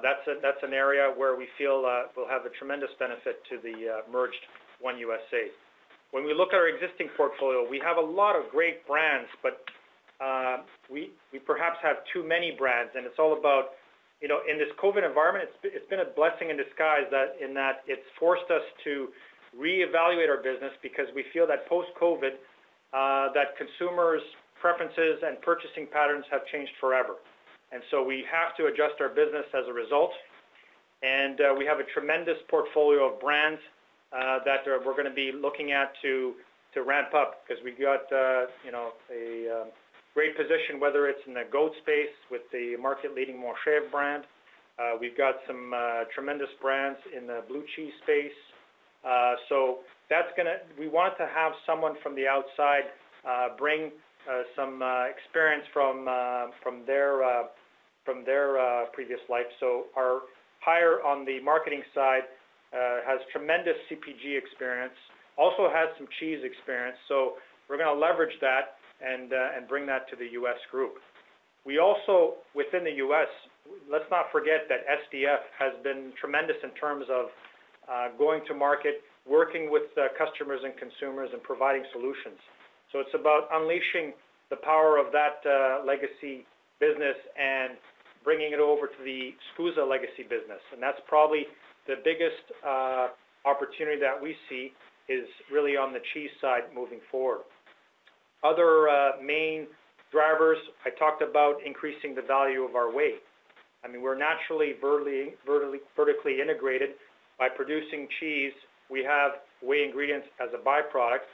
[0.00, 1.82] that's an area where we feel
[2.16, 4.46] will have a tremendous benefit to the merged
[4.80, 5.50] One USA.
[6.10, 9.62] When we look at our existing portfolio, we have a lot of great brands, but
[10.20, 10.58] uh,
[10.90, 11.12] we
[11.46, 13.78] perhaps have too many brands, and it's all about
[14.20, 17.80] you know, in this COVID environment, it's been a blessing in disguise that, in that
[17.88, 19.08] it's forced us to
[19.56, 22.36] reevaluate our business because we feel that post-COVID,
[22.92, 24.22] uh, that consumers'
[24.60, 27.16] preferences and purchasing patterns have changed forever.
[27.72, 30.12] And so we have to adjust our business as a result.
[31.02, 33.60] And uh, we have a tremendous portfolio of brands
[34.10, 36.34] Uh, that uh, we're going to be looking at to
[36.74, 39.68] to ramp up because we've got uh you know a um,
[40.14, 44.24] great position, whether it's in the goat space with the market-leading Montchevre brand.
[44.78, 45.72] Uh, we've got some
[46.14, 48.34] tremendous brands in the blue cheese space.
[49.48, 52.90] So that's gonna we want to have someone from the outside
[53.58, 53.92] bring
[54.56, 57.44] some experience from uh from their uh
[58.04, 59.46] from their uh previous life.
[59.60, 60.22] So our
[60.60, 62.26] hire on the marketing side
[62.70, 64.94] Uh, has tremendous CPG experience,
[65.34, 66.94] also has some cheese experience.
[67.10, 67.34] So
[67.66, 70.58] we're going to leverage that uh, and bring that to the U.S.
[70.70, 71.02] group.
[71.66, 73.26] We also, within the U.S.,
[73.90, 77.26] let's not forget that SDF has been tremendous in terms of
[77.90, 82.38] uh, going to market, working with customers and consumers, and providing solutions.
[82.94, 84.14] So it's about unleashing
[84.46, 85.42] the power of that
[85.82, 86.46] legacy
[86.78, 87.74] business and
[88.22, 90.62] bringing it over to the SCUSA legacy business.
[90.72, 91.50] And that's probably
[91.90, 93.08] the biggest uh,
[93.42, 94.70] opportunity that we see
[95.10, 97.42] is really on the cheese side moving forward.
[98.46, 99.66] Other uh, main
[100.14, 103.18] drivers, I talked about increasing the value of our whey.
[103.82, 106.90] I mean, we're naturally vertically integrated.
[107.38, 108.52] By producing cheese,
[108.90, 111.26] we have whey ingredients as a byproduct.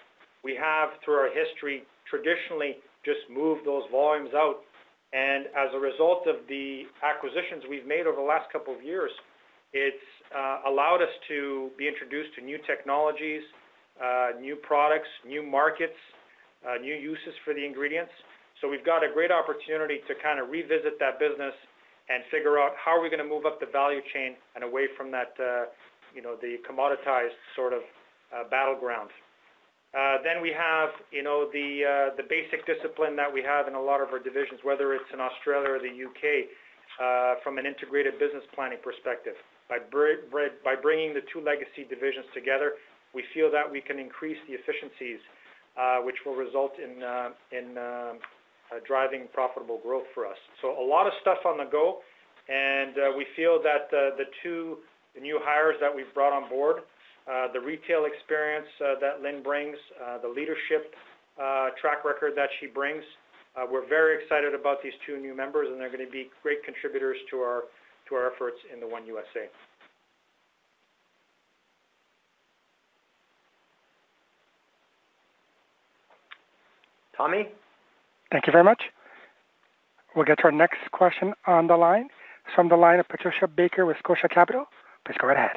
[0.42, 4.64] We have, through our history, traditionally just moved those volumes out.
[5.12, 9.10] And as a result of the acquisitions we've made over the last couple of years,
[9.72, 13.42] it's uh, allowed us to be introduced to new technologies,
[14.02, 15.96] uh, new products, new markets,
[16.66, 18.12] uh, new uses for the ingredients.
[18.60, 21.54] So we've got a great opportunity to kind of revisit that business
[22.08, 24.86] and figure out how are we going to move up the value chain and away
[24.96, 25.34] from that,
[26.14, 27.82] you know, the commoditized sort of
[28.48, 29.10] battleground.
[29.92, 34.08] Then we have you know, the basic discipline that we have in a lot of
[34.08, 36.46] our divisions, whether it's in Australia or the U.K.,
[37.42, 39.36] from an integrated business planning perspective.
[39.68, 42.72] By bringing the two legacy divisions together,
[43.14, 45.18] we feel that we can increase the efficiencies,
[45.76, 48.12] uh, which will result in uh, uh,
[48.86, 50.36] driving profitable growth for us.
[50.62, 52.00] So a lot of stuff on the go,
[52.48, 54.78] and we feel that the two
[55.20, 56.82] new hires that we've brought on board,
[57.26, 59.76] the retail experience that Lyne brings,
[60.22, 60.94] the leadership
[61.80, 63.02] track record that she brings,
[63.70, 67.16] we're very excited about these two new members, and they're going to be great contributors
[67.30, 67.64] to our
[68.14, 69.48] efforts in the One USA.
[77.16, 77.48] Tommy?
[78.30, 78.82] Thank you very much.
[80.14, 82.08] We'll get to our next question on the line.
[82.46, 84.66] It's from the line of Patricia Baker with Scotia Capital.
[85.06, 85.56] Please go right ahead.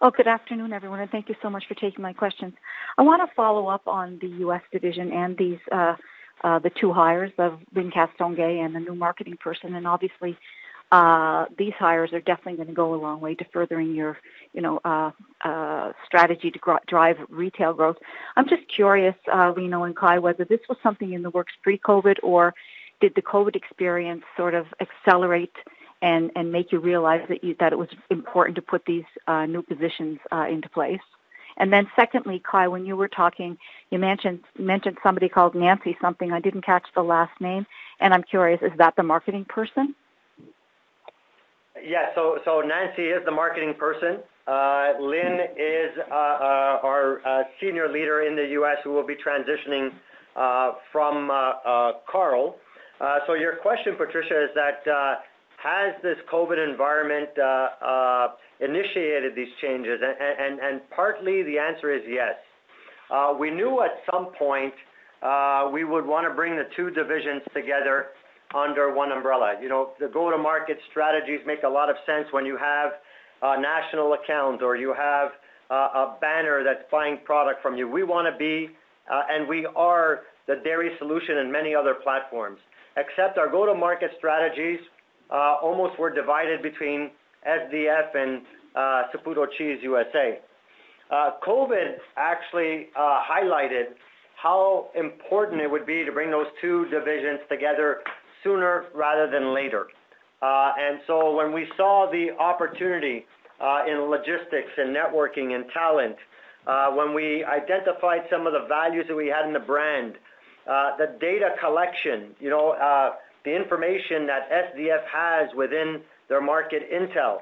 [0.00, 2.54] Oh, good afternoon, everyone, and thank you so much for taking my questions.
[2.96, 4.62] I want to follow up on the U.S.
[4.72, 5.96] division and these uh,
[6.44, 9.74] uh, the two hires of Lyne Castonguay and the new marketing person.
[9.74, 10.36] And obviously,
[10.90, 14.16] Uh, these hires are definitely going to go a long way to furthering your
[14.54, 15.10] you know, uh,
[15.44, 17.96] uh, strategy to drive retail growth.
[18.36, 19.14] I'm just curious,
[19.56, 22.54] Lino and Kai, whether this was something in the works pre-COVID, or
[23.00, 25.54] did the COVID experience sort of accelerate
[26.00, 29.04] and and make you realize that you, that it was important to put these
[29.46, 31.00] new positions into place?
[31.58, 33.58] And then secondly, Kai, when you were talking,
[33.90, 36.32] you mentioned mentioned somebody called Nancy something.
[36.32, 37.66] I didn't catch the last name,
[38.00, 39.94] and I'm curious, is that the marketing person?
[41.84, 42.14] Yeah.
[42.14, 44.18] So Nancy is the marketing person.
[44.48, 47.20] Uh, Lyne is uh, uh, our
[47.60, 48.78] senior leader in the U.S.
[48.82, 49.90] who will be transitioning
[50.90, 51.28] from
[52.10, 52.56] Carl.
[53.26, 54.88] So your question, Patricia, is that
[55.62, 57.28] has this COVID environment
[58.60, 60.00] initiated these changes?
[60.00, 62.36] And partly the answer is yes.
[63.38, 64.72] We knew at some point
[65.74, 68.06] we would want to bring the two divisions together
[68.54, 69.54] under one umbrella.
[69.60, 72.92] You know, the go-to-market strategies make a lot of sense when you have
[73.42, 75.30] a national account or you have
[75.70, 77.88] uh, a banner that's buying product from you.
[77.88, 78.70] We want to be
[79.10, 82.58] uh, and we are the dairy solution in many other platforms.
[82.96, 84.80] Except our go-to-market strategies
[85.30, 87.10] uh, almost were divided between
[87.46, 88.42] SDF and
[89.14, 90.40] Saputo Cheese USA.
[91.46, 93.94] COVID actually highlighted
[94.42, 97.98] how important it would be to bring those two divisions together
[98.42, 99.86] sooner rather than later.
[100.40, 103.26] Uh, and so when we saw the opportunity
[103.60, 106.16] uh, in logistics and networking and talent,
[106.66, 110.14] uh, when we identified some of the values that we had in the brand,
[110.66, 112.74] the data collection, you know,
[113.44, 117.38] the information that SDF has within their market intel,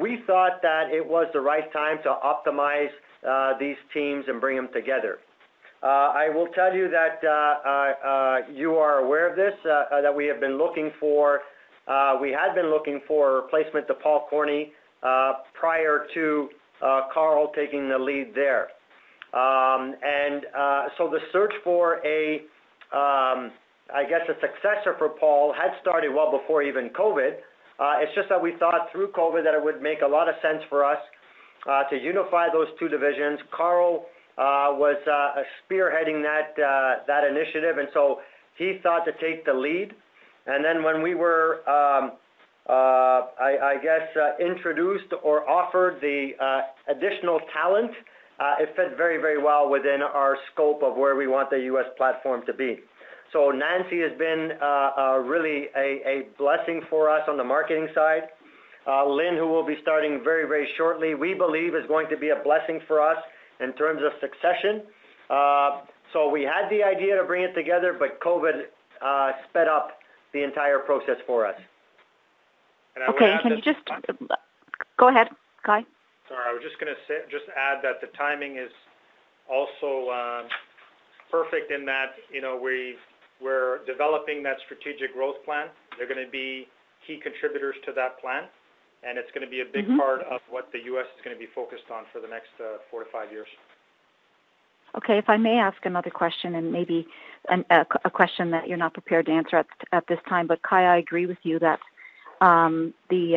[0.00, 2.90] we thought that it was the right time to optimize
[3.60, 5.18] these teams and bring them together.
[5.82, 7.28] Uh, I will tell you that uh,
[8.08, 11.40] uh, you are aware of this, that we have been looking for,
[12.20, 16.48] we had been looking for a replacement to Paul Corney prior to
[16.80, 18.68] Carl taking the lead there.
[19.34, 20.46] Um, and
[20.96, 22.36] so the search for a,
[22.96, 23.52] um,
[23.94, 27.32] I guess, a successor for Paul had started well before even COVID.
[28.00, 30.62] It's just that we thought through COVID that it would make a lot of sense
[30.70, 30.98] for us
[31.90, 33.40] to unify those two divisions.
[33.54, 34.06] Carl
[34.38, 38.20] Uh, was uh, spearheading uh, that initiative, and so
[38.58, 39.94] he thought to take the lead.
[40.46, 42.12] And then when we were, um,
[42.68, 44.04] I guess,
[44.38, 46.32] introduced or offered the
[46.86, 47.92] additional talent,
[48.60, 51.86] it fit very, very well within our scope of where we want the U.S.
[51.96, 52.80] platform to be.
[53.32, 54.52] So Nancy has been
[55.26, 58.28] really a blessing for us on the marketing side.
[58.86, 62.42] Lyne, who will be starting very, very shortly, we believe is going to be a
[62.44, 63.16] blessing for us
[63.60, 64.82] in terms of succession.
[65.30, 65.80] Uh,
[66.12, 68.64] so we had the idea to bring it together, but COVID
[69.02, 69.98] uh, sped up
[70.32, 71.56] the entire process for us.
[73.10, 73.36] Okay.
[73.42, 73.80] Can you just
[74.98, 75.28] go ahead,
[75.64, 75.84] Kai.
[76.28, 76.44] Sorry.
[76.48, 78.70] I was just gonna say just add that the timing is
[79.50, 80.48] also um,
[81.30, 82.58] perfect in that, you know,
[83.40, 85.68] we're developing that strategic growth plan.
[85.98, 86.68] They're gonna be
[87.06, 88.44] key contributors to that plan,
[89.02, 89.98] and it's gonna be a big mm-hmm.
[89.98, 91.06] part of what the U.S.
[91.16, 93.48] is gonna be focused on for the next uh, four to five years.
[94.96, 95.18] Okay.
[95.18, 97.06] If I may ask another question and maybe
[97.70, 100.46] a question that you're not prepared to answer at this time.
[100.46, 101.80] But Kai, I agree with you that
[102.40, 103.36] um, the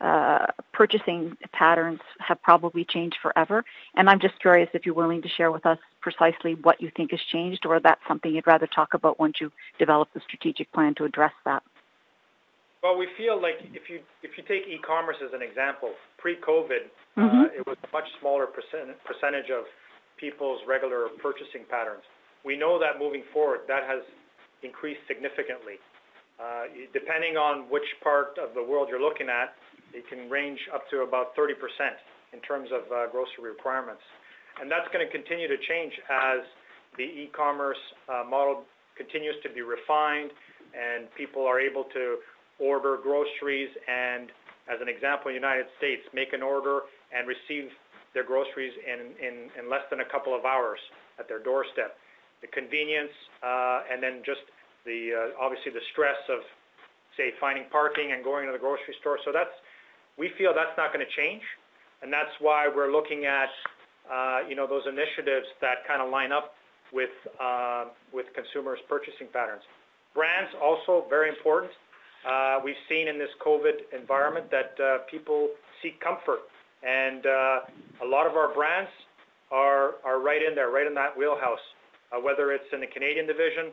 [0.00, 3.64] uh, uh, purchasing patterns have probably changed forever.
[3.94, 7.10] And I'm just curious if you're willing to share with us precisely what you think
[7.10, 10.94] has changed, or that's something you'd rather talk about once you develop the strategic plan
[10.96, 11.62] to address that.
[12.82, 16.86] Well, we feel like if you if you take e-commerce as an example, pre-COVID.
[17.16, 17.44] Uh, mm-hmm.
[17.56, 19.64] It was a much smaller percent, percentage of
[20.20, 22.04] people's regular purchasing patterns.
[22.44, 24.04] We know that moving forward, that has
[24.62, 25.80] increased significantly.
[26.36, 29.56] Uh, depending on which part of the world you're looking at,
[29.96, 31.56] it can range up to about 30%
[32.36, 34.04] in terms of uh, grocery requirements.
[34.60, 36.44] And that's gonna continue to change as
[37.00, 37.80] the e-commerce
[38.28, 38.64] model
[38.96, 40.32] continues to be refined
[40.76, 42.20] and people are able to
[42.58, 44.30] order groceries and,
[44.72, 46.82] as an example, in the United States, make an order
[47.14, 47.70] and receive
[48.14, 49.12] their groceries in
[49.56, 50.80] in less than a couple of hours
[51.18, 51.98] at their doorstep.
[52.40, 54.40] The convenience uh, and then just
[54.84, 56.40] the uh, obviously the stress of,
[57.16, 59.18] say, finding parking and going to the grocery store.
[59.24, 59.52] So that's
[60.16, 61.42] we feel that's not gonna change,
[62.02, 63.52] and that's why we're looking at,
[64.10, 66.54] uh, you know, those initiatives that kind of line up
[66.92, 67.10] with
[68.12, 69.62] with consumers' purchasing patterns.
[70.14, 71.72] Brands also very important.
[72.26, 75.48] Uh, we've seen in this COVID environment that uh, people
[75.82, 76.40] seek comfort.
[76.82, 77.60] And uh,
[78.02, 78.90] a lot of our brands
[79.50, 81.62] are are right in there, right in that wheelhouse.
[82.12, 83.72] Uh, whether it's in the Canadian division,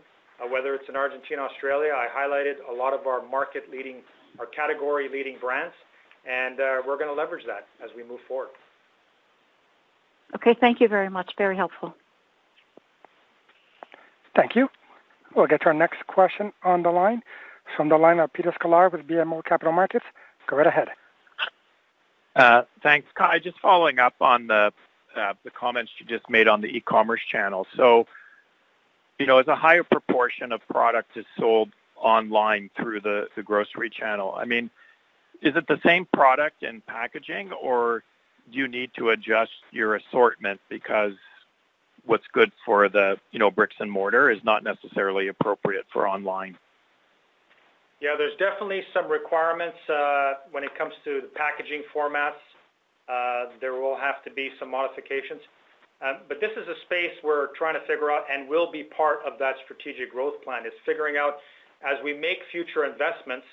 [0.49, 3.97] whether it's in Argentina, Australia, I highlighted a lot of our market-leading,
[4.39, 5.73] our category-leading brands,
[6.27, 8.49] and we're gonna leverage that as we move forward.
[10.35, 10.55] Okay.
[10.59, 11.31] Thank you very much.
[11.37, 11.95] Very helpful.
[14.35, 14.67] Thank you.
[15.35, 17.21] We'll get to our next question on the line.
[17.75, 20.05] From the line of Peter Sklar with BMO Capital Markets.
[20.47, 20.89] Go right ahead.
[22.35, 23.07] Uh, thanks.
[23.15, 24.73] Kai, just following up on the
[25.15, 27.67] uh, the comments you just made on the e-commerce channel.
[27.77, 28.07] So,
[29.19, 34.33] you know, as a higher proportion of product is sold online through the grocery channel,
[34.35, 34.71] I mean,
[35.43, 38.03] is it the same product and packaging, or
[38.51, 41.13] do you need to adjust your assortment because
[42.05, 46.57] what's good for the, you know, bricks and mortar is not necessarily appropriate for online?
[48.03, 52.35] Yeah, there's definitely some requirements uh, when it comes to the packaging formats.
[53.07, 55.39] Uh, there will have to be some modifications.
[56.03, 59.23] Uh, but this is a space we're trying to figure out and will be part
[59.23, 61.39] of that strategic growth plan, is figuring out
[61.79, 63.47] as we make future investments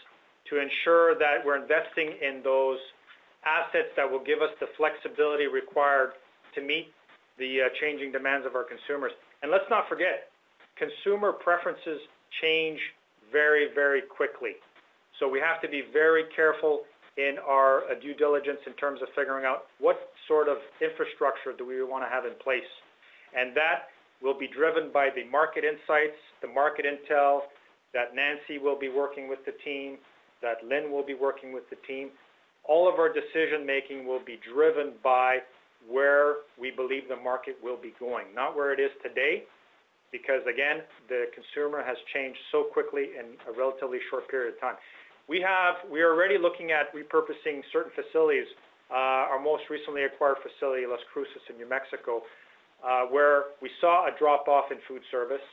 [0.50, 2.82] to ensure that we're investing in those
[3.46, 6.18] assets that will give us the flexibility required
[6.58, 6.90] to meet
[7.38, 9.14] the changing demands of our consumers.
[9.46, 10.34] And let's not forget,
[10.74, 12.02] consumer preferences
[12.42, 12.82] change
[13.32, 14.56] very, very quickly.
[15.18, 16.82] So we have to be very careful
[17.16, 19.96] in our uh, due diligence in terms of figuring out what
[20.28, 22.66] sort of infrastructure do we want to have in place.
[23.36, 23.90] And that
[24.22, 27.40] will be driven by the market insights, the market intel,
[27.92, 29.98] that Nancy will be working with the team,
[30.42, 32.10] that Lyne will be working with the team.
[32.64, 35.38] All of our decision-making will be driven by
[35.88, 39.44] where we believe the market will be going, not where it is today,
[40.12, 44.76] because again, the consumer has changed so quickly in a relatively short period of time.
[45.28, 45.76] We are
[46.10, 48.46] already looking at repurposing certain facilities.
[48.90, 52.26] Uh, our most recently acquired facility, Las Cruces in New Mexico,
[52.82, 55.44] uh, where we saw a drop-off in food service.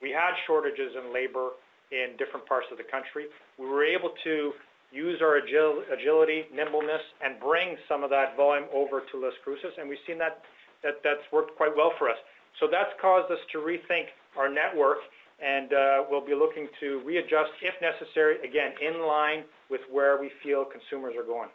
[0.00, 1.52] We had shortages in labor
[1.92, 3.28] in different parts of the country.
[3.60, 4.52] We were able to
[4.92, 9.88] use our agility, nimbleness, and bring some of that volume over to Las Cruces, and
[9.88, 10.40] we've seen that
[10.82, 12.16] that's worked quite well for us.
[12.60, 14.98] So that's caused us to rethink our network,
[15.44, 20.30] and uh, we'll be looking to readjust, if necessary, again, in line with where we
[20.42, 21.48] feel consumers are going.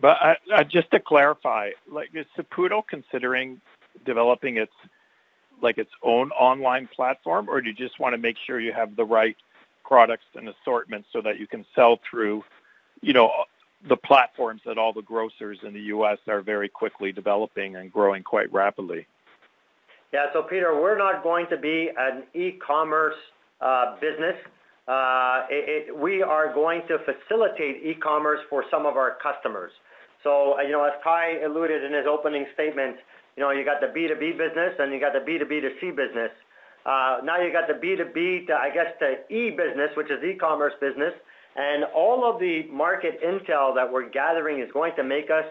[0.00, 0.18] But
[0.68, 3.60] just to clarify, like is Saputo considering
[4.04, 4.72] developing its
[6.02, 9.36] own online platform, or do you just want to make sure you have the right
[9.84, 12.42] products and assortment so that you can sell through
[13.00, 13.30] you know,
[13.88, 16.18] the platforms that all the grocers in the U.S.
[16.26, 19.06] are very quickly developing and growing quite rapidly?
[20.12, 20.26] Yeah.
[20.32, 23.16] So Peter, we're not going to be an e-commerce
[23.60, 24.36] uh, business.
[24.86, 25.46] Uh,
[26.00, 29.72] we are going to facilitate e-commerce for some of our customers.
[30.22, 32.96] So uh, you know, as Kai alluded in his opening statement,
[33.36, 36.30] you know, you got the B2B business, and you got the B2B2C business.
[36.86, 41.12] Now you got the B2B, I guess, to E business, which is e-commerce business.
[41.56, 45.44] And all of the market intel that we're gathering is going to make us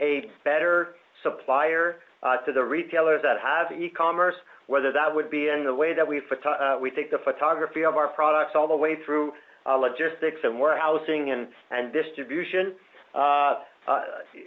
[0.00, 4.36] a better supplier Uh, to the retailers that have e-commerce,
[4.68, 8.06] whether that would be in the way that we uh, take the photography of our
[8.14, 9.32] products all the way through
[9.66, 11.34] uh, logistics and warehousing
[11.72, 12.74] and distribution.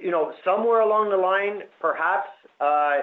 [0.01, 2.30] You know, somewhere along the line, perhaps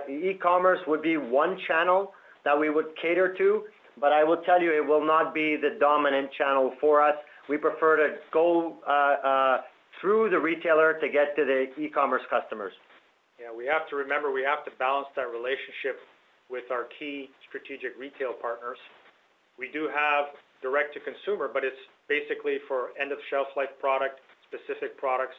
[0.08, 2.14] e-commerce would be one channel
[2.46, 3.64] that we would cater to,
[4.00, 7.16] but I will tell you, it will not be the dominant channel for us.
[7.46, 8.78] We prefer to go
[10.00, 12.72] through the retailer to get to the e-commerce customers.
[13.56, 16.00] We have to remember we have to balance that relationship
[16.50, 18.78] with our key strategic retail partners.
[19.58, 20.26] We do have
[20.60, 21.78] direct-to-consumer, but it's
[22.08, 25.36] basically for end-of-shelf life product, specific products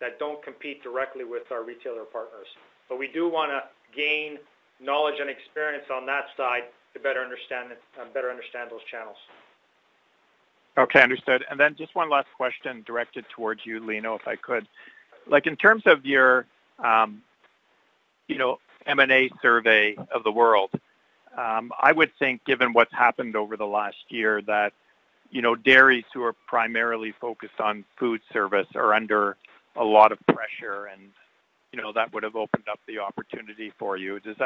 [0.00, 2.46] that don't compete directly with our retailer partners.
[2.88, 3.62] But we do want to
[3.96, 4.38] gain
[4.80, 6.64] knowledge and experience on that side
[6.94, 8.04] to better understand uh,
[8.70, 9.16] those channels.
[10.78, 11.00] Okay.
[11.00, 11.44] Understood.
[11.50, 14.68] And then just one last question directed towards you, Lino, if I could.
[15.26, 16.46] Like in terms of your
[16.84, 17.22] um,
[18.86, 20.70] M&A survey of the world,
[21.36, 24.72] um, I would think, given what's happened over the last year, that
[25.30, 29.36] you know dairies who are primarily focused on food service are under
[29.76, 31.10] a lot of pressure, and
[31.72, 34.18] you know that would have opened up the opportunity for you.
[34.20, 34.36] Does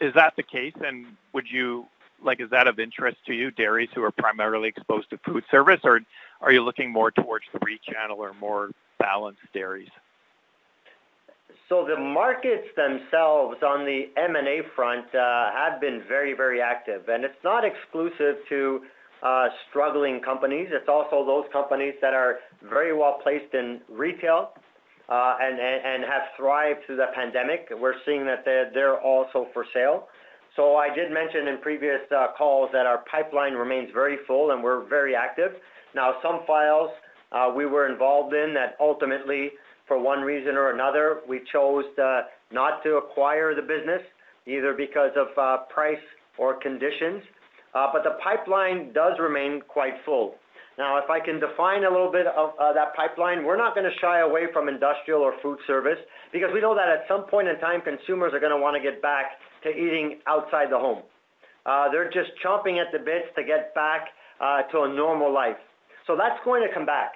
[0.00, 0.74] Is that the case?
[0.82, 1.86] And would you
[2.22, 5.80] like is that of interest to you, dairies who are primarily exposed to food service,
[5.84, 6.00] or
[6.40, 9.90] are you looking more towards the retail or more balanced dairies?
[11.68, 17.08] So the markets themselves on the M&A front uh, have been very, very active.
[17.08, 18.80] And it's not exclusive to
[19.22, 20.68] uh, struggling companies.
[20.70, 24.52] It's also those companies that are very well placed in retail
[25.10, 27.68] uh, and have thrived through the pandemic.
[27.78, 30.08] We're seeing that they're also for sale.
[30.56, 32.00] So I did mention in previous
[32.38, 35.52] calls that our pipeline remains very full, and we're very active.
[35.94, 36.90] Now, some files
[37.54, 39.50] we were involved in that ultimately,
[39.88, 42.22] for one reason or another, we chose uh,
[42.52, 44.02] not to acquire the business,
[44.46, 45.96] either because of uh, price
[46.36, 47.22] or conditions.
[47.74, 50.34] Uh, but the pipeline does remain quite full.
[50.78, 53.96] Now, if I can define a little bit of that pipeline, we're not going to
[54.00, 55.98] shy away from industrial or food service
[56.32, 58.82] because we know that at some point in time, consumers are going to want to
[58.82, 61.02] get back to eating outside the home.
[61.90, 64.14] They're just chomping at the bits to get back
[64.70, 65.58] to a normal life.
[66.06, 67.12] So that's going to come back.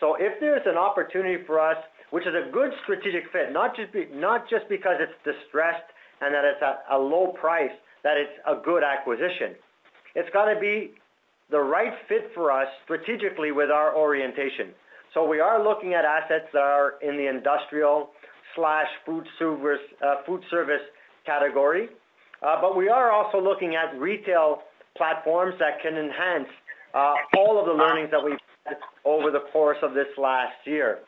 [0.00, 1.78] So if there's an opportunity for us,
[2.10, 5.86] which is a good strategic fit, not just not just because it's distressed
[6.20, 9.54] and that it's at a low price, that it's a good acquisition,
[10.14, 10.92] it's got to be
[11.50, 14.74] the right fit for us strategically with our orientation.
[15.14, 18.10] So we are looking at assets that are in the industrial
[18.54, 20.16] slash food service uh,
[21.24, 21.88] category,
[22.42, 24.62] uh, but we are also looking at retail
[24.96, 26.48] platforms that can enhance
[26.94, 30.98] uh, all of the learnings that we've had over the course of this last year.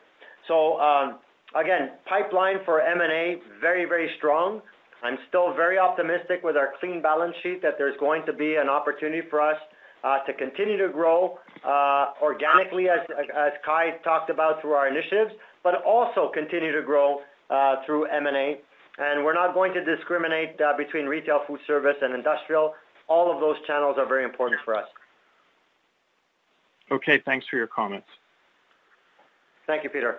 [0.47, 1.19] So um,
[1.55, 4.61] again, pipeline for M&A, very, very strong.
[5.03, 8.69] I'm still very optimistic with our clean balance sheet that there's going to be an
[8.69, 9.57] opportunity for us
[10.03, 12.99] uh, to continue to grow uh, organically, as
[13.65, 15.31] Kai talked about through our initiatives,
[15.63, 18.61] but also continue to grow uh, through M&A.
[18.97, 22.73] And we're not going to discriminate between retail, food service, and industrial.
[23.07, 24.85] All of those channels are very important for us.
[26.91, 28.07] Okay, thanks for your comments.
[29.65, 30.17] Thank you, Peter.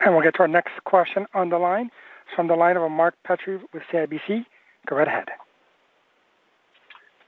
[0.00, 1.90] And we'll get to our next question on the line.
[2.34, 4.44] From the line of Mark Petrie with CIBC.
[4.86, 5.28] Go right ahead.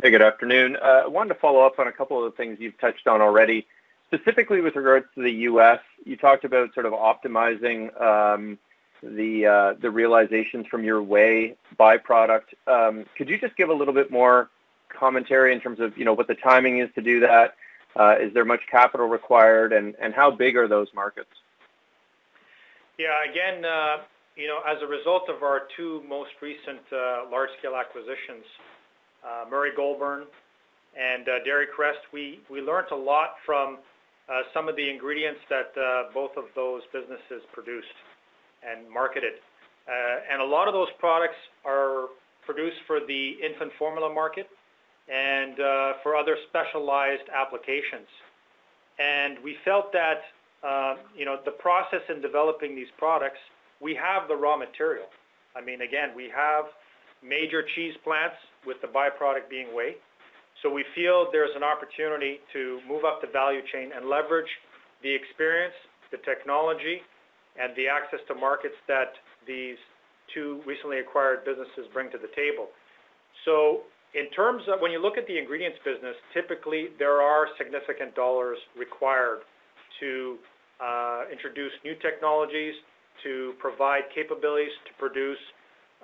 [0.02, 0.76] Hey, good afternoon.
[0.76, 3.20] Uh, I wanted to follow up on a couple of the things you've touched on
[3.20, 3.66] already.
[4.12, 8.58] Specifically with regards to the U.S., you talked about sort of optimizing um,
[9.02, 12.54] uh, the realizations from your whey byproduct.
[12.66, 14.50] Um, could you just give a little bit more
[14.88, 17.54] commentary in terms of, you know, what the timing is to do that?
[17.96, 21.30] Uh, is there much capital required, and how big are those markets?
[22.98, 24.02] Yeah, again, uh,
[24.34, 28.42] you know, as a result of our two most recent uh, large-scale acquisitions,
[29.22, 30.26] uh, Murray Goulburn
[30.98, 33.78] and Dairy Crest, we learned a lot from
[34.52, 35.70] some of the ingredients that
[36.12, 37.86] both of those businesses produced
[38.66, 39.34] and marketed.
[39.86, 42.08] And a lot of those products are
[42.44, 44.48] produced for the infant formula market
[45.06, 45.54] and
[46.02, 48.10] for other specialized applications.
[48.98, 50.22] And we felt that,
[50.64, 53.38] Um, you know, the process in developing these products,
[53.80, 55.06] we have the raw material.
[55.54, 56.66] I mean, again, we have
[57.22, 58.36] major cheese plants
[58.66, 59.96] with the byproduct being whey.
[60.62, 64.50] So we feel there's an opportunity to move up the value chain and leverage
[65.02, 65.74] the experience,
[66.10, 66.98] the technology,
[67.54, 69.14] and the access to markets that
[69.46, 69.78] these
[70.34, 72.68] two recently acquired businesses bring to the table.
[73.44, 78.14] So in terms of when you look at the ingredients business, typically there are significant
[78.14, 79.46] dollars required
[80.00, 80.36] to
[80.80, 82.74] uh, introduce new technologies,
[83.24, 85.38] to provide capabilities to produce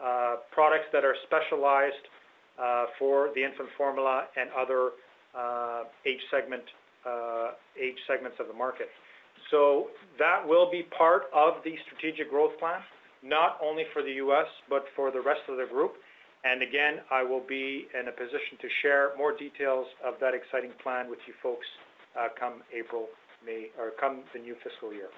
[0.03, 2.05] uh, products that are specialized
[2.59, 4.91] uh, for the infant formula and other
[6.07, 6.67] age segments
[8.41, 8.89] of the market.
[9.51, 9.89] So
[10.19, 12.81] that will be part of the strategic growth plan,
[13.23, 15.95] not only for the U.S., but for the rest of the group.
[16.45, 20.73] And again, I will be in a position to share more details of that exciting
[20.83, 21.67] plan with you folks
[22.39, 23.09] come April,
[23.45, 25.09] May, or come the new fiscal year.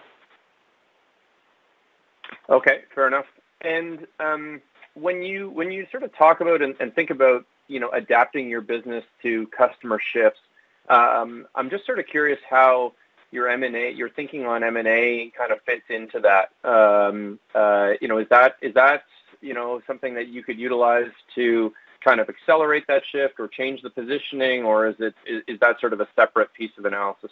[2.49, 3.27] Okay, fair enough.
[3.63, 4.61] And um,
[4.95, 8.49] when you when you sort of talk about and and think about, you know, adapting
[8.49, 10.41] your business to customer shifts,
[10.89, 12.93] um, I'm just sort of curious how
[13.33, 16.51] your M&A, your thinking on M&A kind of fits into that.
[16.69, 19.05] Um, uh, You know, is that is that
[19.41, 21.73] you know something that you could utilize to
[22.05, 25.93] kind of accelerate that shift or change the positioning, or is it is that sort
[25.93, 27.31] of a separate piece of analysis?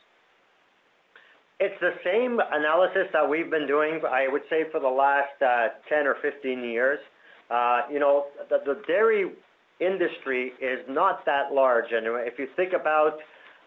[1.61, 5.68] It's the same analysis that we've been doing, I would say, for the last uh,
[5.88, 6.98] 10 or 15 years.
[7.48, 9.30] Uh, you know, the dairy
[9.80, 11.92] industry is not that large.
[11.92, 13.18] And if you think about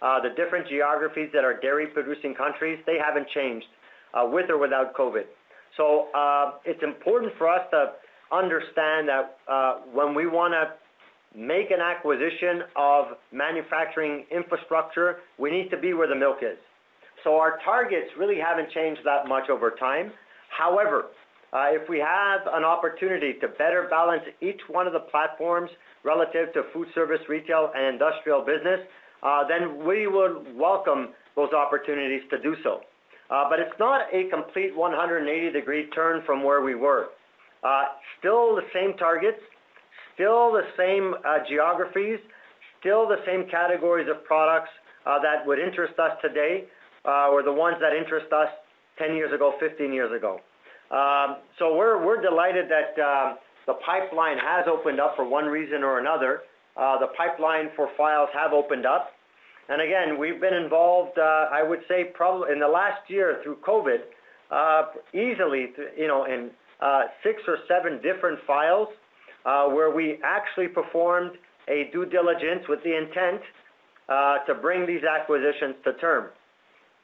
[0.01, 3.67] uh, the different geographies that are dairy-producing countries, they haven't changed
[4.15, 5.25] with or without COVID.
[5.77, 6.07] So,
[6.65, 7.93] it's important for us to
[8.31, 9.37] understand that
[9.93, 10.73] when we wanna
[11.35, 16.57] make an acquisition of manufacturing infrastructure, we need to be where the milk is.
[17.27, 20.13] So our targets really haven't changed that much over time.
[20.57, 21.07] However,
[21.51, 25.69] uh, if we have an opportunity to better balance each one of the platforms
[26.05, 28.79] relative to food service, retail, and industrial business,
[29.23, 32.79] uh, then we would welcome those opportunities to do so.
[33.29, 37.09] Uh, but it's not a complete 180-degree turn from where we were.
[38.19, 39.39] Still the same targets,
[40.15, 41.13] still the same
[41.49, 42.19] geographies,
[42.79, 44.69] still the same categories of products
[45.03, 46.63] that would interest us today
[47.05, 48.49] Uh, were the ones that interest us
[48.97, 50.39] 10 years ago, 15 years ago.
[50.91, 55.99] Um, so we're delighted that um, the pipeline has opened up for one reason or
[55.99, 56.41] another.
[56.75, 59.11] Uh, the pipeline for files have opened up.
[59.69, 63.57] And again, we've been involved, uh, I would say probably in the last year through
[63.67, 63.99] COVID,
[65.13, 65.67] easily,
[65.97, 66.51] you know, in
[67.23, 68.87] six or seven different files,
[69.43, 71.31] where we actually performed
[71.67, 73.41] a due diligence with the intent
[74.47, 76.29] to bring these acquisitions to term.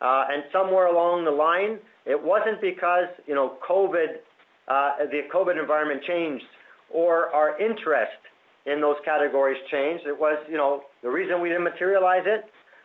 [0.04, 4.20] Uh, and somewhere along the line, it wasn't because, you know, COVID,
[4.68, 6.44] uh, the COVID environment changed
[6.92, 8.22] or our interest
[8.66, 10.04] in those categories changed.
[10.06, 12.44] It was, you know, the reason we didn't materialize it,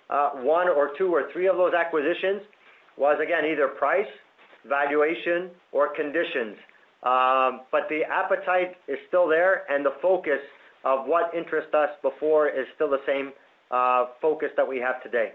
[0.08, 2.42] uh, one or two or three of those acquisitions
[2.96, 4.12] was, again, either price,
[4.66, 6.56] valuation, or conditions.
[7.02, 10.42] Um but the appetite is still there, and the focus
[10.84, 13.30] of what interests us before is still the same
[14.20, 15.30] focus that we have today.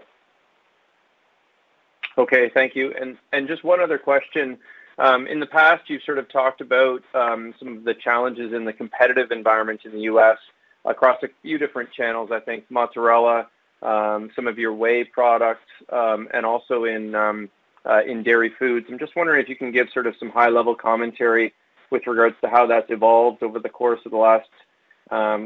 [2.16, 2.94] Okay, thank you.
[3.32, 4.58] And just one other question.
[4.98, 8.64] Um, in the past, you've sort of talked about um, some of the challenges in
[8.64, 10.38] the competitive environment in the U.S.
[10.84, 13.48] across a few different channels, I think mozzarella,
[13.82, 18.86] um, some of your whey products, and also in uh, in dairy foods.
[18.88, 21.52] I'm just wondering if you can give sort of some high-level commentary
[21.90, 24.48] with regards to how that's evolved over the course of the last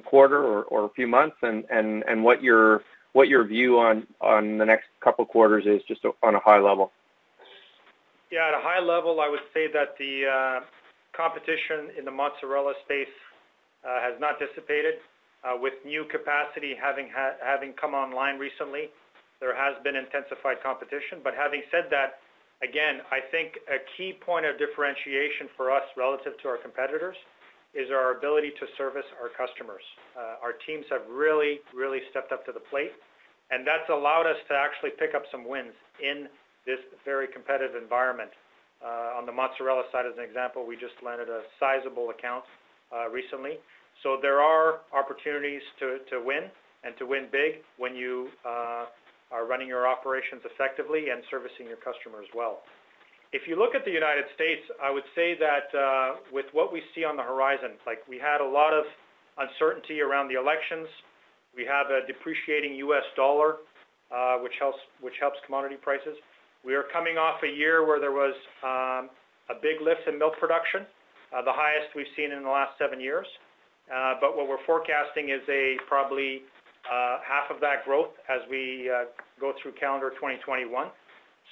[0.04, 2.82] quarter or a few months, and what your
[3.44, 6.92] view on the next couple quarters is, just on a high level.
[8.30, 10.60] Yeah, at a high level, I would say that the uh,
[11.16, 13.12] competition in the mozzarella space
[13.84, 15.00] uh, has not dissipated.
[15.46, 18.90] Uh, with new capacity having ha having come online recently,
[19.38, 21.22] there has been intensified competition.
[21.22, 22.18] But having said that,
[22.58, 27.26] again, I think a key point of differentiation for us relative to our competitors is
[27.92, 29.82] our ability to service our customers.
[30.16, 32.92] Our teams have really, really stepped up to the plate,
[33.50, 36.28] and that's allowed us to actually pick up some wins in
[36.66, 38.30] this very competitive environment.
[38.78, 42.44] Uh, on the mozzarella side, as an example, we just landed a sizable account
[42.94, 43.58] uh, recently.
[44.02, 46.46] So there are opportunities to, win
[46.84, 48.86] and to win big when you uh,
[49.34, 52.62] are running your operations effectively and servicing your customers well.
[53.32, 56.80] If you look at the United States, I would say that uh, with what we
[56.94, 58.84] see on the horizon, like we had a lot of
[59.36, 60.88] uncertainty around the elections.
[61.54, 63.04] We have a depreciating U.S.
[63.16, 63.60] dollar,
[64.08, 66.16] uh, which helps which helps commodity prices.
[66.64, 69.12] We are coming off a year where there was um,
[69.52, 70.88] a big lift in milk production,
[71.30, 73.26] uh, the highest we've seen in the last seven years.
[73.88, 76.42] Uh, but what we're forecasting is a probably
[76.88, 78.90] uh, half of that growth as we
[79.40, 80.88] go through calendar 2021.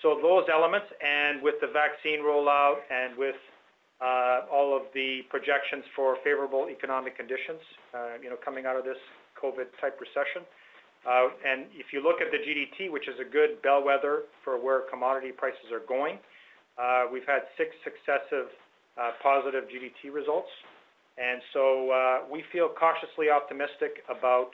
[0.02, 3.36] So those elements, and with the vaccine rollout and with
[4.52, 7.60] all of the projections for favorable economic conditions,
[8.22, 9.00] you know, coming out of this
[9.42, 10.44] COVID-type recession,
[11.06, 14.82] uh, and if you look at the GDT, which is a good bellwether for where
[14.90, 16.18] commodity prices are going,
[16.78, 18.50] uh, we've had six successive
[18.98, 20.50] uh, positive GDT results.
[21.16, 24.50] And so we feel cautiously optimistic about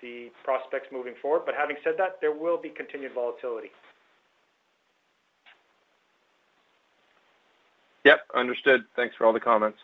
[0.00, 1.42] the prospects moving forward.
[1.46, 3.70] But having said that, there will be continued volatility.
[8.04, 8.84] Yep, understood.
[8.96, 9.78] Thanks for all the comments.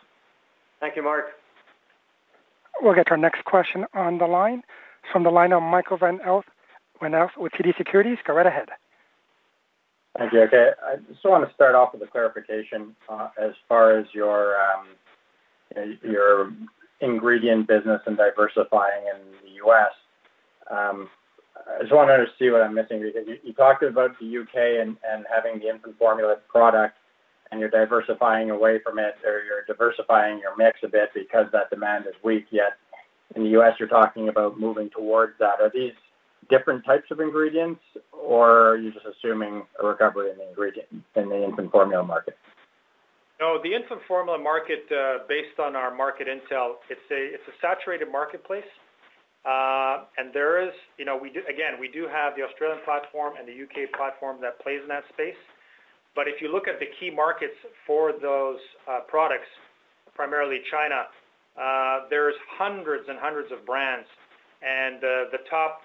[0.79, 1.25] Thank you, Mark.
[2.81, 4.63] We'll get to our next question on the line
[5.11, 6.43] from the line of Michael Van Aelst
[7.37, 8.17] with TD Securities.
[8.25, 8.69] Go right ahead.
[10.17, 10.41] Thank you.
[10.41, 10.71] Okay.
[10.85, 14.87] I just want to start off with a clarification uh, as far as your um,
[16.03, 16.51] your
[16.99, 19.91] ingredient business and diversifying in the U.S.
[20.69, 21.09] Um,
[21.55, 24.81] I just wanted to see what I'm missing because you talked about the U.K.
[24.81, 24.97] and
[25.33, 26.97] having the infant formula product,
[27.51, 31.69] and you're diversifying away from it, or you're diversifying your mix a bit because that
[31.69, 32.77] demand is weak, yet
[33.35, 35.61] in the U.S., you're talking about moving towards that.
[35.61, 35.93] Are these
[36.49, 37.81] different types of ingredients,
[38.11, 42.37] or are you just assuming a recovery in the ingredient in the infant formula market?
[43.39, 47.55] No, the infant formula market, uh, based on our market intel, it's a it's a
[47.61, 48.67] saturated marketplace.
[49.47, 53.33] Uh, and there is, you know, we do again, we do have the Australian platform
[53.39, 55.39] and the UK platform that plays in that space.
[56.19, 57.55] But if you look at the key markets
[57.87, 58.59] for those
[58.91, 59.47] uh, products,
[60.13, 61.07] primarily China,
[61.55, 64.03] uh, there's hundreds and hundreds of brands,
[64.59, 65.79] and uh, the top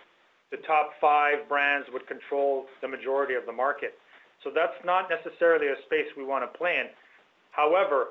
[0.51, 3.95] the top five brands would control the majority of the market.
[4.43, 6.91] So that's not necessarily a space we want to play in.
[7.53, 8.11] However,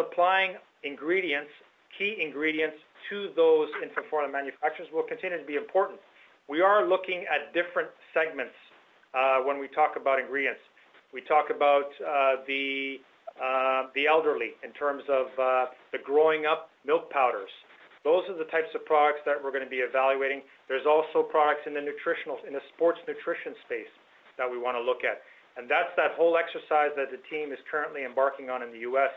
[0.00, 1.52] supplying ingredients,
[1.98, 2.80] key ingredients
[3.10, 6.00] to those infant formula manufacturers will continue to be important.
[6.48, 8.56] We are looking at different segments
[9.44, 10.64] when we talk about ingredients.
[11.14, 12.98] We talk about uh, the
[13.38, 17.50] uh, the elderly in terms of uh, the growing up milk powders.
[18.02, 20.42] Those are the types of products that we're going to be evaluating.
[20.66, 23.90] There's also products in the nutritional, in the sports nutrition space
[24.38, 25.22] that we want to look at.
[25.56, 29.14] And that's that whole exercise that the team is currently embarking on in the U.S.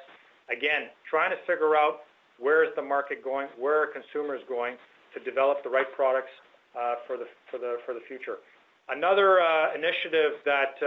[0.54, 2.06] Again, trying to figure out
[2.38, 4.78] where is the market going, where are consumers going
[5.14, 6.32] to develop the right products
[7.10, 8.38] for the future.
[8.90, 10.80] Another uh, initiative that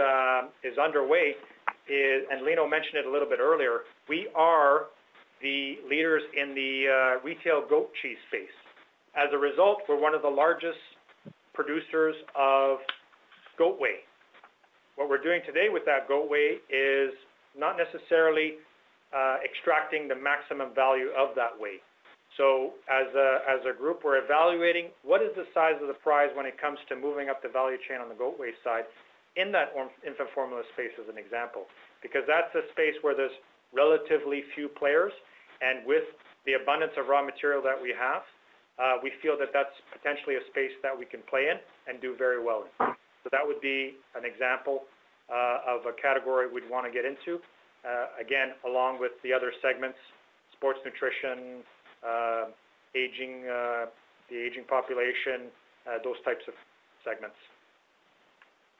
[0.63, 1.35] is uh, underway
[1.87, 4.87] is, and Lino mentioned it a little bit earlier, we are
[5.41, 8.53] the leaders in the uh, retail goat cheese space.
[9.15, 10.81] As a result, we're one of the largest
[11.53, 12.79] producers of
[13.57, 14.01] goat whey.
[14.95, 17.13] What we're doing today with that goat whey is
[17.57, 18.53] not necessarily
[19.43, 21.83] extracting the maximum value of that whey.
[22.37, 26.29] So as a, as a group, we're evaluating what is the size of the prize
[26.33, 28.87] when it comes to moving up the value chain on the goat whey side
[29.35, 29.75] in that
[30.07, 31.67] infant formula space as an example,
[32.03, 33.35] because that's a space where there's
[33.71, 35.11] relatively few players,
[35.63, 36.03] and with
[36.45, 38.23] the abundance of raw material that we have,
[38.79, 42.15] uh, we feel that that's potentially a space that we can play in and do
[42.17, 42.91] very well in.
[43.23, 44.83] So that would be an example
[45.31, 47.39] of a category we'd want to get into.
[48.19, 49.97] Again, along with the other segments,
[50.51, 51.63] sports nutrition,
[52.03, 52.53] Um,
[52.95, 53.85] aging, uh,
[54.29, 55.49] the aging population,
[55.87, 56.53] uh, those types of
[57.03, 57.35] segments.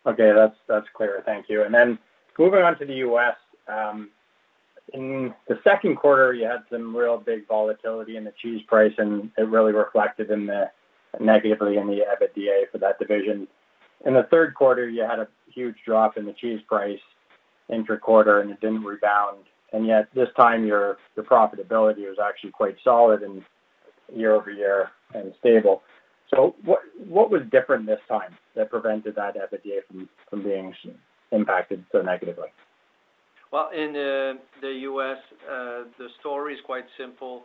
[0.06, 1.22] Okay, that's that's clear.
[1.26, 1.64] Thank you.
[1.64, 2.00] And then
[2.38, 3.36] moving on to the U.S.
[3.68, 4.10] Um,
[4.94, 9.32] in the second quarter, you had some real big volatility in the cheese price, and
[9.38, 10.72] it really reflected in the
[11.20, 13.48] negatively in the EBITDA for that division.
[14.06, 17.00] In the third quarter, you had a huge drop in the cheese price
[17.70, 19.46] intra-quarter, and it didn't rebound.
[19.74, 23.42] And yet this time, your profitability was actually quite solid and
[24.14, 25.82] year-over-year and stable.
[26.30, 30.74] So what what was different this time that prevented that EBITDA from being
[31.32, 32.50] impacted so negatively?
[33.52, 33.92] Well, in
[34.62, 37.44] the U.S., uh, the story is quite simple.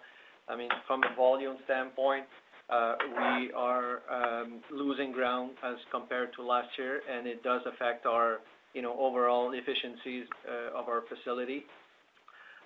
[0.49, 2.27] I mean, from a volume standpoint,
[2.71, 8.07] uh, we are um, losing ground as compared to last year, and it does affect
[8.07, 8.39] our,
[8.73, 11.65] you know, overall efficiencies uh, of our facility.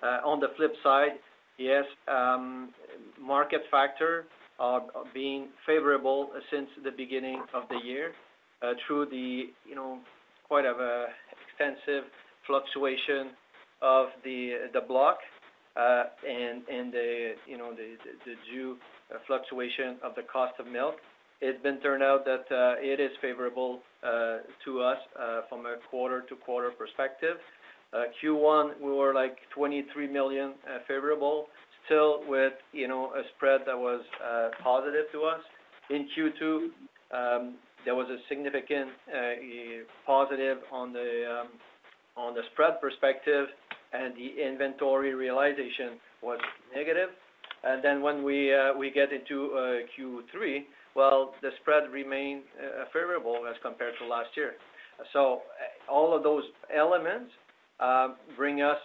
[0.03, 1.19] On the flip side,
[1.57, 2.69] yes, um,
[3.19, 4.25] market factor
[4.59, 4.83] are
[5.13, 8.11] being favorable since the beginning of the year,
[8.85, 9.99] through the, you know,
[10.47, 11.07] quite of a
[11.47, 12.03] extensive
[12.45, 13.31] fluctuation
[13.81, 15.17] of the block
[15.75, 17.95] uh, and the you know the
[18.51, 18.77] due
[19.27, 20.95] fluctuation of the cost of milk.
[21.39, 24.97] It's been turned out that uh, it is favorable uh, to us
[25.49, 27.37] from a quarter-to-quarter perspective.
[27.93, 30.53] Q1, we were like 23 million
[30.87, 31.47] favorable,
[31.85, 34.01] still with you know a spread that was
[34.63, 35.41] positive to us.
[35.89, 36.69] In Q2,
[37.13, 38.89] um, there was a significant
[40.05, 41.47] positive on the um,
[42.15, 43.47] on the spread perspective,
[43.93, 46.39] and the inventory realization was
[46.75, 47.09] negative.
[47.63, 49.59] And then when we uh, get into uh,
[49.97, 50.63] Q3,
[50.95, 54.53] well, the spread remained uh, favorable as compared to last year.
[55.13, 55.41] So
[55.89, 56.43] all of those
[56.75, 57.31] elements
[58.37, 58.77] bring us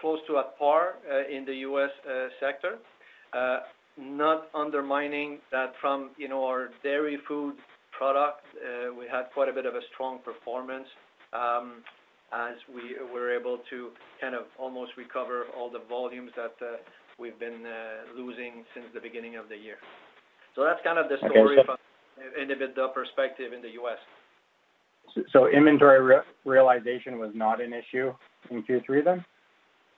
[0.00, 0.94] close to at par
[1.30, 1.90] in the U.S.
[2.40, 2.78] sector,
[3.98, 7.54] not undermining that from, you know, our dairy food
[7.96, 8.42] product,
[8.98, 10.86] we had quite a bit of a strong performance.
[11.32, 11.82] Um,
[12.34, 16.82] as we were able to kind of almost recover all the volumes that uh,
[17.18, 19.78] we've been uh, losing since the beginning of the year.
[20.54, 21.76] So that's kind of the story from
[22.18, 23.98] an EBITDA perspective in the U.S.
[25.32, 28.12] So inventory realization was not an issue
[28.50, 29.24] in Q3 then?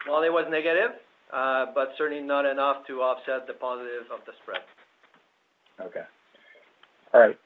[0.08, 0.92] Well, it was negative,
[1.32, 4.60] uh, but certainly not enough to offset the positive of the spread.
[5.80, 6.04] Okay.
[7.12, 7.36] All right.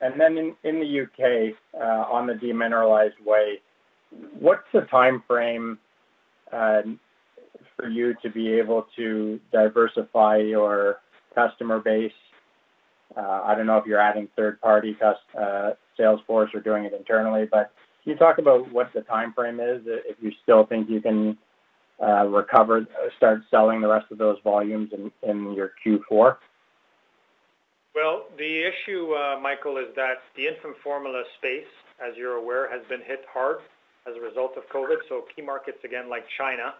[0.00, 3.60] And then in the U.K., on the demineralized whey,
[4.38, 5.78] what's the time frame
[6.52, 6.82] uh,
[7.76, 10.96] for you to be able to diversify your
[11.34, 12.12] customer base?
[13.16, 14.96] Uh, I don't know if you're adding third-party
[16.00, 17.72] uh, sales or doing it internally, but
[18.02, 21.36] can you talk about what the time frame is, if you still think you can
[22.00, 22.86] recover,
[23.16, 24.90] start selling the rest of those volumes
[25.22, 26.36] in your Q4?
[27.94, 31.68] Well, the issue, Michael, is that the infant formula space,
[32.00, 33.58] as you're aware, has been hit hard
[34.08, 34.96] as a result of COVID.
[35.08, 36.74] So key markets, again, like China,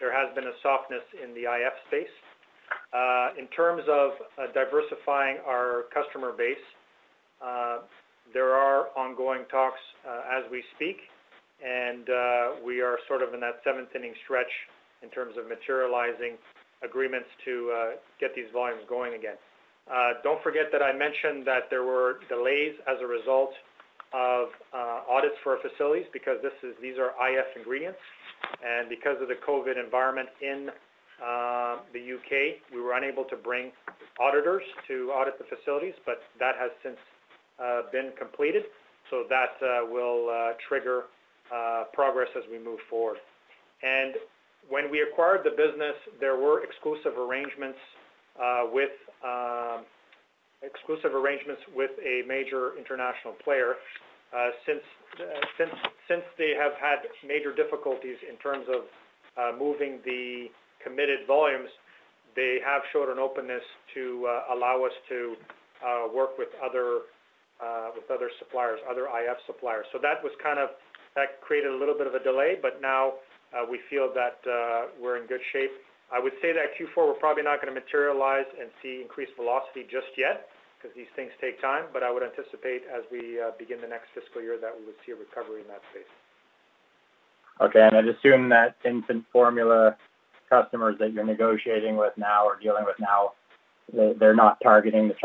[0.00, 2.14] there has been a softness in the IF space.
[2.92, 6.66] Uh, in terms of uh, diversifying our customer base,
[7.44, 7.78] uh,
[8.32, 10.98] there are ongoing talks as we speak,
[11.64, 12.06] and
[12.64, 14.50] we are sort of in that seventh inning stretch
[15.02, 16.36] in terms of materializing
[16.82, 19.36] agreements to get these volumes going again.
[20.22, 23.52] Don't forget that I mentioned that there were delays as a result
[24.12, 26.38] of uh, audits for facilities because
[26.80, 27.98] these are IF ingredients,
[28.62, 30.70] and because of the COVID environment in
[31.16, 33.72] uh, the UK, we were unable to bring
[34.20, 37.15] auditors to audit the facilities, but that has since uh,
[37.92, 38.64] been completed,
[39.10, 41.04] so that uh, will uh, trigger
[41.54, 43.18] uh, progress as we move forward.
[43.82, 44.14] And
[44.68, 47.78] when we acquired the business, there were exclusive arrangements
[48.72, 48.90] with
[49.24, 49.84] um,
[50.62, 53.74] exclusive arrangements with a major international player.
[54.34, 54.82] Uh, since
[55.20, 55.24] uh,
[55.56, 55.70] since
[56.08, 58.82] since they have had major difficulties in terms of
[59.38, 60.46] uh, moving the
[60.82, 61.70] committed volumes,
[62.34, 63.62] they have showed an openness
[63.94, 65.36] to uh, allow us to
[65.80, 67.15] uh, work with other uh,
[67.56, 69.86] Uh, with other suppliers, other IF suppliers.
[69.88, 70.76] So that was kind of
[71.16, 73.16] that created a little bit of a delay, but now
[73.56, 75.72] uh, we feel that uh, we're in good shape.
[76.12, 79.88] I would say that Q4 we're probably not going to materialize and see increased velocity
[79.88, 83.80] just yet because these things take time, but I would anticipate as we uh, begin
[83.80, 86.12] the next fiscal year that we would see a recovery in that space.
[87.64, 87.80] Okay.
[87.80, 89.96] and I'd assume that infant formula
[90.52, 93.32] customers that you're negotiating with now or dealing with now,
[94.20, 95.16] they're not targeting the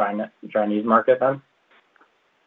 [0.48, 1.42] Chinese market then?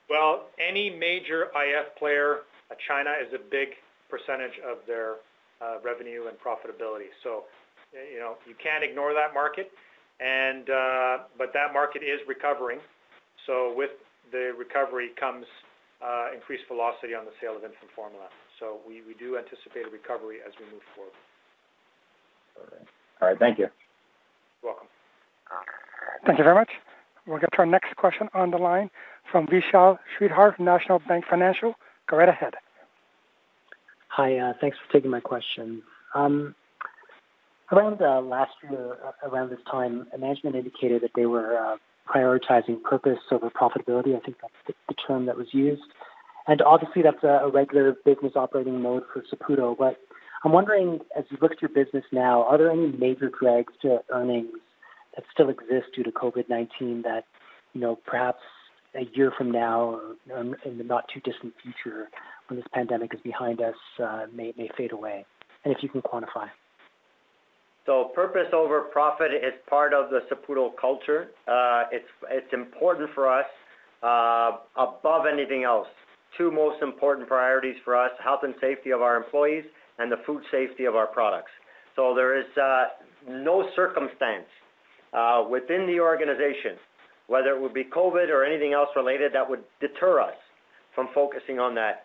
[0.08, 3.68] Well, any major IF player, uh, China is a big
[4.10, 5.24] percentage of their
[5.60, 7.08] uh, revenue and profitability.
[7.22, 7.44] So,
[7.92, 9.72] you know, you can't ignore that market.
[10.20, 12.78] And, uh, But that market is recovering.
[13.46, 13.90] So with
[14.30, 15.46] the recovery comes
[16.34, 18.28] increased velocity on the sale of infant formula.
[18.60, 21.16] So we do anticipate a recovery as we move forward.
[23.20, 23.38] All right.
[23.38, 23.68] Thank you.
[24.62, 24.88] You're welcome.
[26.26, 26.70] Thank you very much.
[27.26, 28.90] We'll get to our next question on the line
[29.34, 31.74] from Vishal Shreedhar from National Bank Financial.
[32.08, 32.54] Go right ahead.
[34.06, 34.52] Hi.
[34.60, 35.82] Thanks for taking my question.
[36.14, 36.54] Um,
[37.72, 41.76] Around uh, last year, around this time, management indicated that they were
[42.06, 44.14] prioritizing purpose over profitability.
[44.14, 45.82] I think that's the the term that was used.
[46.46, 49.76] And obviously, that's a regular business operating mode for Saputo.
[49.76, 49.96] But
[50.44, 53.98] I'm wondering, as you look at your business now, are there any major drags to
[54.10, 54.52] earnings
[55.16, 57.24] that still exist due to COVID-19 that,
[57.72, 58.42] you know, perhaps
[58.94, 62.08] a year from now or in the not too distant future
[62.48, 65.24] when this pandemic is behind us, uh, may fade away?
[65.64, 66.48] And if you can quantify.
[67.86, 71.28] So purpose over profit is part of the Saputo culture.
[71.46, 73.46] Uh, it's important for us
[74.02, 75.88] uh, above anything else.
[76.38, 79.64] Two most important priorities for us, health and safety of our employees
[79.98, 81.50] and the food safety of our products.
[81.94, 82.46] So there is
[83.28, 84.48] no circumstance
[85.50, 86.76] within the organization,
[87.26, 90.34] whether it would be COVID or anything else related, that would deter us
[90.94, 92.04] from focusing on that.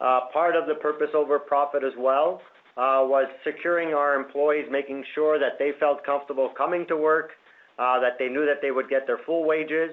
[0.00, 2.40] Uh, part of the purpose over profit as well
[2.76, 7.30] uh, was securing our employees, making sure that they felt comfortable coming to work,
[7.78, 9.90] uh, that they knew that they would get their full wages,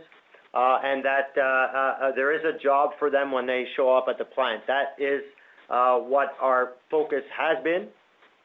[0.54, 1.36] and that
[2.16, 4.62] there is a job for them when they show up at the plant.
[4.68, 5.22] That is
[5.68, 7.88] what our focus has been,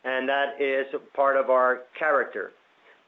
[0.04, 2.52] and that is part of our character.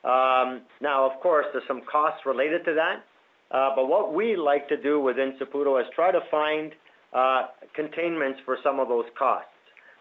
[0.05, 3.03] Um, now, of course, there's some costs related to that.
[3.51, 6.72] Uh, but what we like to do within Saputo is try to find
[7.12, 9.49] uh, containments for some of those costs,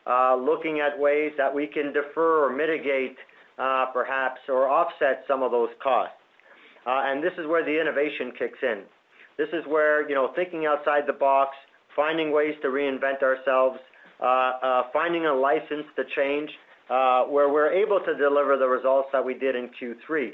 [0.07, 3.15] uh, looking at ways that we can defer or mitigate,
[3.93, 6.15] perhaps, or offset some of those costs.
[6.85, 8.83] And this is where the innovation kicks in.
[9.37, 11.51] This is where, you know, thinking outside the box,
[11.95, 13.77] finding ways to reinvent ourselves,
[14.91, 16.49] finding a license to change,
[16.87, 20.31] where we're able to deliver the results that we did in Q3.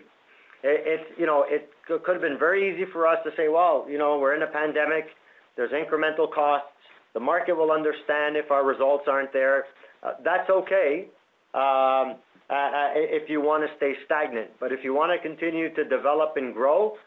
[0.63, 3.97] It's, you know, it could have been very easy for us to say, "Well, you
[3.97, 5.09] know, we're in a pandemic.
[5.55, 6.69] There's incremental costs.
[7.13, 9.65] The market will understand if our results aren't there."
[10.03, 11.07] Uh, that's okay,
[11.53, 12.15] um,
[12.49, 14.51] uh, uh, if you wanna stay stagnant.
[14.59, 16.97] But if you wanna continue to develop and grow,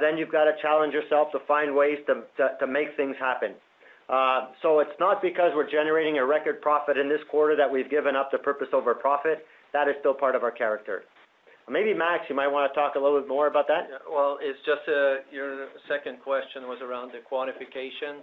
[0.00, 3.54] then you've got to challenge yourself to find ways to make things happen.
[4.08, 7.88] Uh, so it's not because we're generating a record profit in this quarter that we've
[7.88, 9.46] given up the purpose over profit.
[9.72, 11.04] That is still part of our character.
[11.70, 13.88] Maybe, Max, you might wanna talk a little bit more about that.
[14.10, 18.20] Well, it's just uh, your second question was around the quantification.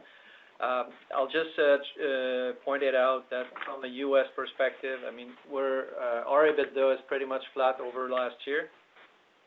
[0.59, 0.83] Uh,
[1.15, 4.25] I'll just uh, point it out that from a U.S.
[4.35, 8.67] perspective, I mean, our EBITDA is pretty much flat over last year.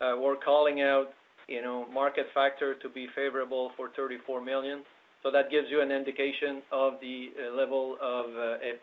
[0.00, 1.08] We're calling out,
[1.48, 4.82] you know, market factor to be favorable for 34 million.
[5.22, 8.26] So That gives you an indication of the level of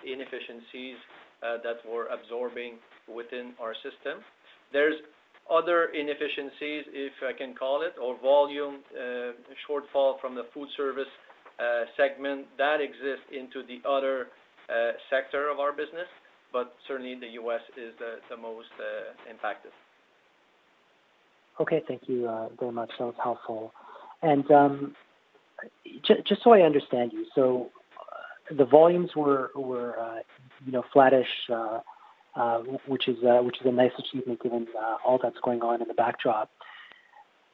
[0.05, 0.97] inefficiencies
[1.41, 2.75] that we're absorbing
[3.07, 4.21] within our system.
[4.71, 4.95] There's
[5.51, 9.31] other inefficiencies, if I can call it, or volume uh,
[9.67, 11.07] shortfall from the food service
[11.59, 14.27] uh, segment that exists into the other
[14.69, 16.07] uh, sector of our business,
[16.53, 17.61] but certainly the U.S.
[17.75, 18.69] is the most
[19.29, 19.71] impacted.
[21.59, 21.81] Okay.
[21.87, 22.91] Thank you very much.
[22.99, 23.73] That was helpful.
[24.21, 24.95] And um,
[26.05, 27.69] just so I understand you, so
[28.55, 31.27] the volumes were, you know, flattish,
[32.87, 35.87] which is uh, which is a nice achievement given uh, all that's going on in
[35.87, 36.49] the backdrop.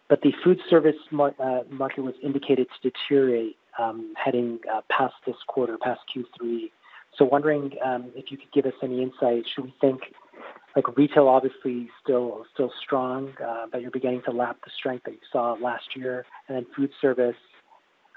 [0.08, 4.60] But the food service market was indicated to deteriorate um, heading
[4.90, 6.70] past this quarter, past Q3.
[7.18, 9.46] So Wondering um, if you could give us any insight.
[9.56, 10.02] Should we think
[10.76, 13.34] like retail obviously still still strong,
[13.72, 16.26] but you're beginning to lap the strength that you saw last year?
[16.48, 17.36] And then food service,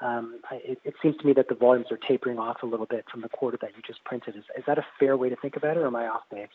[0.00, 3.20] Um, it seems to me that the volumes are tapering off a little bit from
[3.20, 4.36] the quarter that you just printed.
[4.36, 6.48] Is that a fair way to think about it, or am I off base?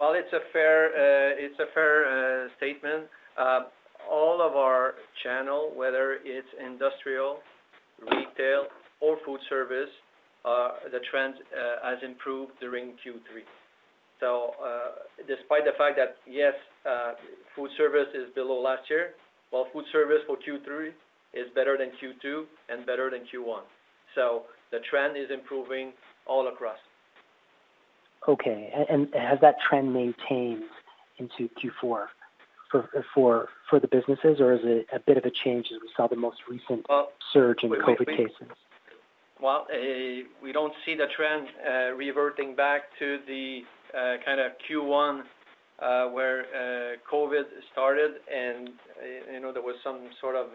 [0.00, 3.04] Well, it's a fair uh, it's a fair uh, statement.
[3.38, 3.66] Um,
[4.10, 7.38] all of our channel, whether it's industrial,
[8.00, 8.66] retail
[9.00, 9.90] or food service,
[10.44, 11.34] uh, the trend
[11.82, 13.46] has improved during Q3.
[14.18, 14.54] So,
[15.26, 16.54] Despite the fact that, yes,
[17.54, 19.14] food service is below last year,
[19.50, 20.90] while food service for Q3
[21.34, 23.62] is better than Q2 and better than Q1.
[24.14, 25.92] So the trend is improving
[26.26, 26.78] all across.
[28.28, 28.72] Okay.
[28.88, 30.64] And has that trend maintained
[31.18, 32.06] into Q4
[32.70, 35.88] for for for the businesses, or is it a bit of a change as we
[35.96, 36.86] saw the most recent
[37.32, 38.48] surge in COVID cases?
[39.40, 39.76] Well, uh,
[40.42, 43.62] we don't see the trend uh, reverting back to the
[44.24, 45.22] kind of Q1
[45.82, 48.70] uh, where uh, COVID started, and
[49.32, 50.46] you know there was some sort of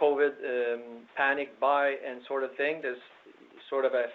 [0.00, 0.82] COVID um,
[1.16, 2.80] panic buy and sort of thing.
[2.82, 2.98] There's
[3.68, 4.06] sort of a,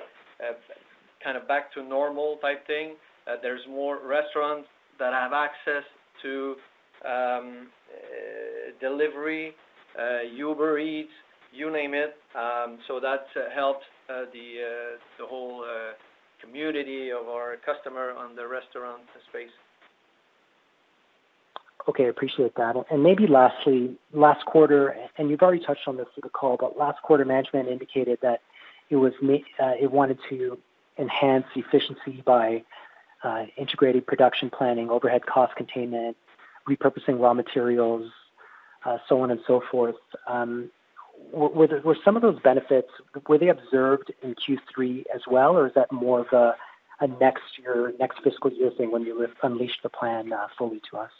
[1.24, 2.96] kind of back to normal type thing.
[3.28, 4.68] Uh, there's more restaurants
[5.00, 5.84] that have access
[6.22, 6.56] to
[7.06, 9.54] um, uh, delivery,
[10.00, 11.10] uh, Uber Eats,
[11.52, 12.16] you name it.
[12.36, 15.66] Um, so that helped the the whole
[16.42, 19.50] community of our customer on the restaurant space.
[21.88, 22.76] Okay, I appreciate that.
[22.90, 26.78] And maybe lastly, last quarter, and you've already touched on this through the call, but
[26.78, 28.42] last quarter management indicated that
[28.90, 30.58] it was uh, it wanted to
[30.98, 32.64] enhance efficiency by
[33.24, 36.18] uh, integrating production planning, overhead cost containment,
[36.68, 38.12] repurposing raw materials,
[38.86, 39.96] uh, so on and so forth.
[40.28, 40.72] Um,
[41.32, 42.90] were, there, were some of those benefits
[43.28, 46.56] were they observed in Q3 as well, or is that more of a,
[47.00, 50.98] a next year, next fiscal year thing when you unleash the plan uh, fully to
[50.98, 51.12] us?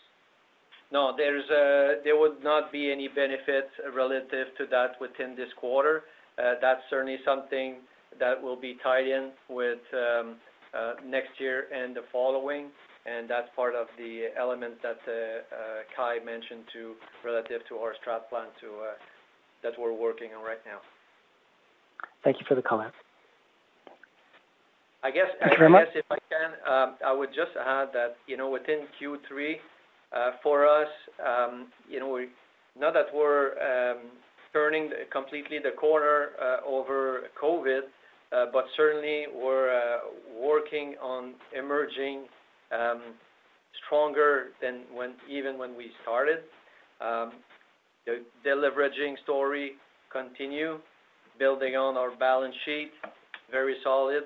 [0.96, 6.04] No, there's uh, there would not be any benefit relative to that within this quarter.
[6.40, 7.84] Uh, that's certainly something
[8.18, 10.38] that will be tied in with um,
[10.74, 12.68] uh, next year and the following,
[13.06, 15.00] and that's part of the element that
[15.94, 16.94] Kai mentioned to
[17.26, 18.68] relative to our strat plan to
[19.64, 20.80] that we're working on right now.
[22.24, 22.94] Thank you for the comment.
[25.04, 28.50] I guess, I guess if I can, um, I would just add that, you know,
[28.50, 29.58] within Q3, uh,
[30.44, 30.88] for us,
[31.26, 32.20] um, you know,
[32.78, 34.00] not that we're um,
[34.54, 37.80] turning completely the corner uh, over COVID,
[38.32, 40.00] uh, but certainly we're
[40.42, 42.26] working on emerging
[43.86, 46.40] stronger than when even when we started.
[47.00, 49.74] The deleveraging story
[50.12, 50.78] continue,
[51.40, 52.92] building on our balance sheet,
[53.52, 54.24] very solid,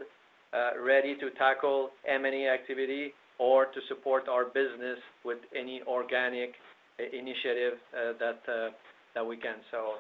[0.84, 6.54] ready to tackle M&A activity or to support our business with any organic
[7.00, 8.70] initiative uh, uh,
[9.16, 9.56] that we can.
[9.72, 9.94] So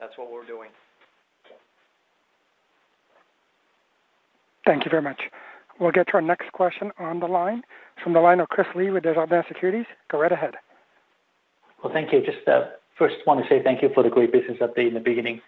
[0.00, 0.70] That's what we're doing.
[4.66, 5.20] Thank you very much.
[5.78, 7.62] We'll get to our next question on the line.
[8.02, 9.86] From the line of Chris Li with Desjardins Securities.
[10.10, 10.54] Go right ahead.
[11.82, 12.20] Well, thank you.
[12.20, 12.66] Just uh,
[12.98, 15.40] first want to say thank you for the great business update in the beginning.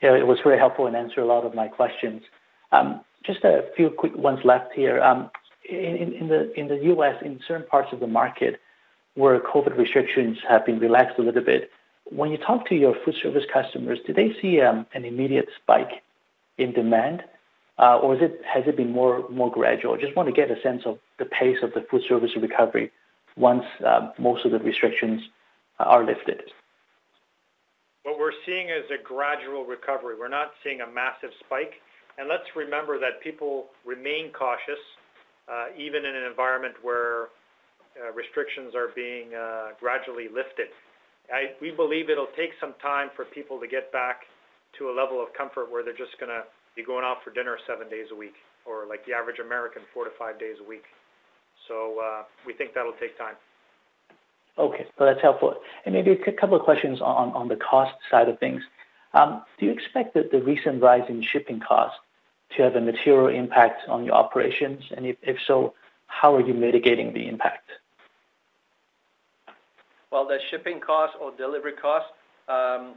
[0.00, 2.22] It was very helpful and answered a lot of my questions.
[2.70, 5.00] Um, just a few quick ones left here.
[5.70, 8.60] Um, in the in the U.S., in certain parts of the market
[9.14, 11.70] where COVID restrictions have been relaxed a little bit,
[12.04, 16.02] when you talk to your food service customers, do they see um, an immediate spike
[16.56, 17.22] in demand,
[17.78, 19.96] uh, or it, has it been more more gradual?
[19.96, 22.90] Just want to get a sense of the pace of the food service recovery
[23.36, 25.20] once uh, most of the restrictions
[25.78, 26.42] are lifted.
[28.04, 30.16] What we're seeing is a gradual recovery.
[30.18, 31.74] We're not seeing a massive spike.
[32.16, 34.80] And let's remember that people remain cautious
[35.76, 37.28] even in an environment where
[37.98, 40.68] uh, restrictions are being uh, gradually lifted.
[41.60, 44.22] We believe it'll take some time for people to get back
[44.78, 46.44] to a level of comfort where they're just going to
[46.76, 50.04] be going out for dinner seven days a week, or like the average American, four
[50.04, 50.84] to five days a week.
[51.66, 52.00] So
[52.46, 53.34] We think that'll take time.
[54.56, 54.86] Okay.
[54.98, 55.54] So that's helpful.
[55.84, 58.62] And maybe a couple of questions on the cost side of things.
[59.14, 61.98] Um, do you expect that the recent rise in shipping costs
[62.58, 64.82] to have a material impact on your operations?
[64.94, 65.74] And if so,
[66.08, 67.70] how are you mitigating the impact?
[70.10, 72.06] Well, the shipping cost or delivery cost,
[72.48, 72.96] um,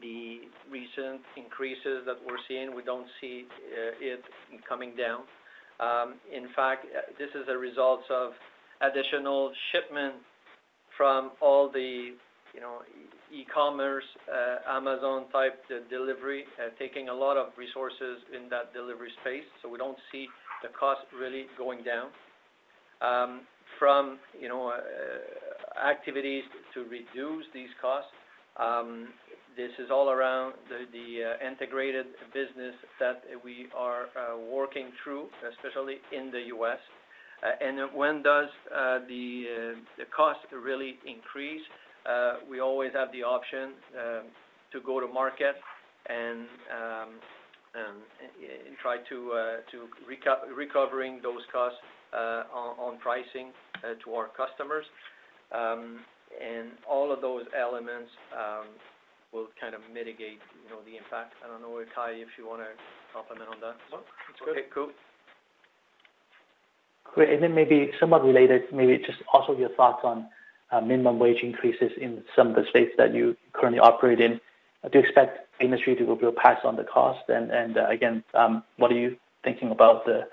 [0.00, 4.22] the recent increases that we're seeing, we don't see uh, it
[4.68, 5.22] coming down.
[5.80, 8.32] Um, in fact, uh, this is a result of
[8.80, 10.14] additional shipment
[10.96, 12.14] from all the,
[12.54, 12.82] you know,
[13.32, 15.58] e-commerce, uh, Amazon type
[15.90, 19.44] delivery, uh, taking a lot of resources in that delivery space.
[19.62, 20.26] So we don't see
[20.62, 22.08] the cost really going down.
[23.00, 23.40] Um,
[23.78, 28.10] from you know uh, activities to reduce these costs,
[28.60, 29.08] um,
[29.56, 30.86] this is all around the,
[31.44, 34.06] integrated business that we are
[34.50, 36.78] working through, especially in the U.S.
[37.60, 38.48] and when does
[39.08, 41.62] the the cost really increase?
[42.08, 44.22] Uh, we always have the option um,
[44.72, 45.54] to go to market
[46.08, 47.08] and um,
[48.82, 51.78] try to uh, recovering those costs
[52.12, 53.52] uh, on pricing
[54.04, 54.84] to our customers.
[55.54, 56.00] Um,
[56.32, 58.10] and All of those elements
[59.32, 61.34] will kind of mitigate, you know, the impact.
[61.44, 62.68] I don't know, Kai, if you wanna
[63.12, 63.76] comment on that.
[63.90, 64.52] No, that's good.
[64.52, 64.90] Okay, cool.
[67.14, 67.40] Great.
[67.40, 70.28] Then maybe somewhat related, maybe just also your thoughts on
[70.72, 74.40] Uh, minimum wage increases in some of the states that you currently operate in.
[74.90, 77.28] Do you expect the industry to be able to pass on the cost?
[77.28, 80.26] And uh, again, um, what are you thinking about the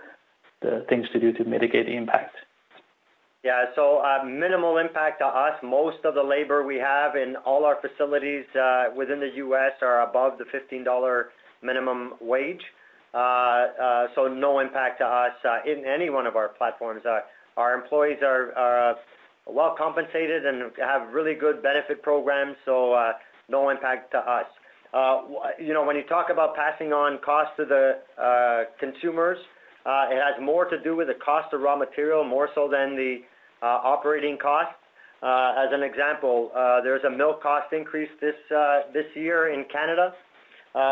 [0.87, 2.37] things to do to mitigate the impact?
[3.43, 3.65] Yeah.
[3.75, 5.53] So uh, minimal impact to us.
[5.61, 8.45] Most of the labor we have in all our facilities
[8.95, 9.73] within the U.S.
[9.81, 11.23] are above the $15
[11.61, 12.63] minimum wage.
[13.11, 15.33] So no impact to us
[15.65, 17.01] in any one of our platforms.
[17.57, 18.95] Our employees are
[19.51, 23.13] well compensated and have really good benefit programs, so uh,
[23.49, 24.45] no impact to us.
[24.93, 25.21] Uh,
[25.59, 29.37] you know, when you talk about passing on costs to the uh, consumers,
[29.85, 32.95] uh, it has more to do with the cost of raw material, more so than
[32.95, 33.19] the
[33.61, 34.73] operating cost.
[35.21, 36.51] As an example,
[36.83, 38.35] there's a milk cost increase this
[39.15, 40.13] year in Canada.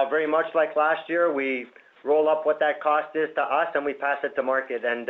[0.10, 1.66] Very much like last year, we
[2.03, 4.84] roll up what that cost is to us, and we pass it to market.
[4.86, 5.10] And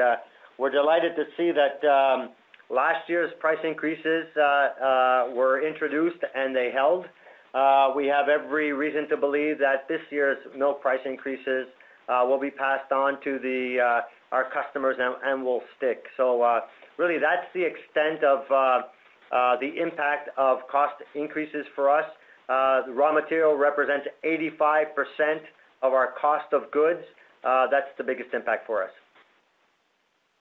[0.57, 2.29] we're delighted to see that um,
[2.69, 7.05] last year's price increases uh, uh, were introduced, and they held.
[7.53, 11.67] Uh, we have every reason to believe that this year's milk price increases
[12.07, 13.79] will be passed on to
[14.31, 16.03] our customers and will stick.
[16.17, 16.61] So
[16.97, 18.45] really, that's the extent of
[19.59, 22.05] the impact of cost increases for us.
[22.49, 24.85] Raw material represents 85%
[25.81, 27.01] of our cost of goods.
[27.43, 28.91] That's the biggest impact for us.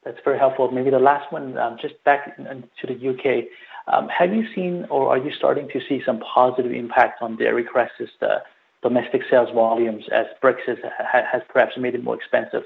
[0.06, 0.70] That's very helpful.
[0.70, 3.48] Maybe the last one, um, just back to the U.K.
[3.92, 7.64] Um, have you seen or are you starting to see some positive impact on Dairy
[7.64, 8.38] Crest's uh,
[8.84, 10.78] domestic sales volumes as Brexit
[11.10, 12.62] has perhaps made it more expensive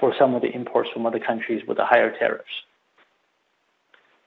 [0.00, 2.50] for some of the imports from other countries with the higher tariffs?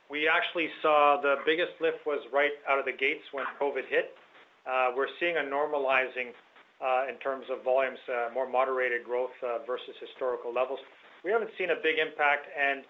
[0.10, 4.16] We actually saw the biggest lift was right out of the gates when COVID hit.
[4.64, 6.32] Uh, we're seeing a normalizing
[6.80, 8.00] uh, in terms of volumes,
[8.34, 9.36] more moderated growth
[9.68, 10.80] versus historical levels.
[11.26, 12.46] We haven't seen a big impact.
[12.54, 12.86] And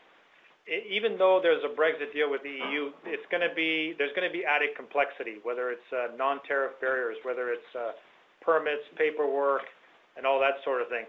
[0.68, 4.28] even though there's a Brexit deal with the EU, it's going to be there's going
[4.28, 7.96] to be added complexity, whether it's uh, non-tariff barriers, whether it's uh,
[8.44, 9.64] permits, paperwork,
[10.20, 11.08] and all that sort of thing.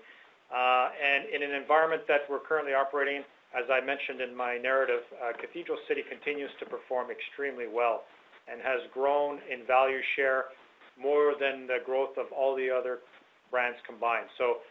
[0.55, 3.27] Uh, and in an environment that we're currently operating,
[3.59, 8.07] as I mentioned in my narrative, uh, Cathedral City continues to perform extremely well
[8.47, 10.55] and has grown in value share
[10.95, 13.03] more than the growth of all the other
[13.51, 14.31] brands combined.
[14.39, 14.63] So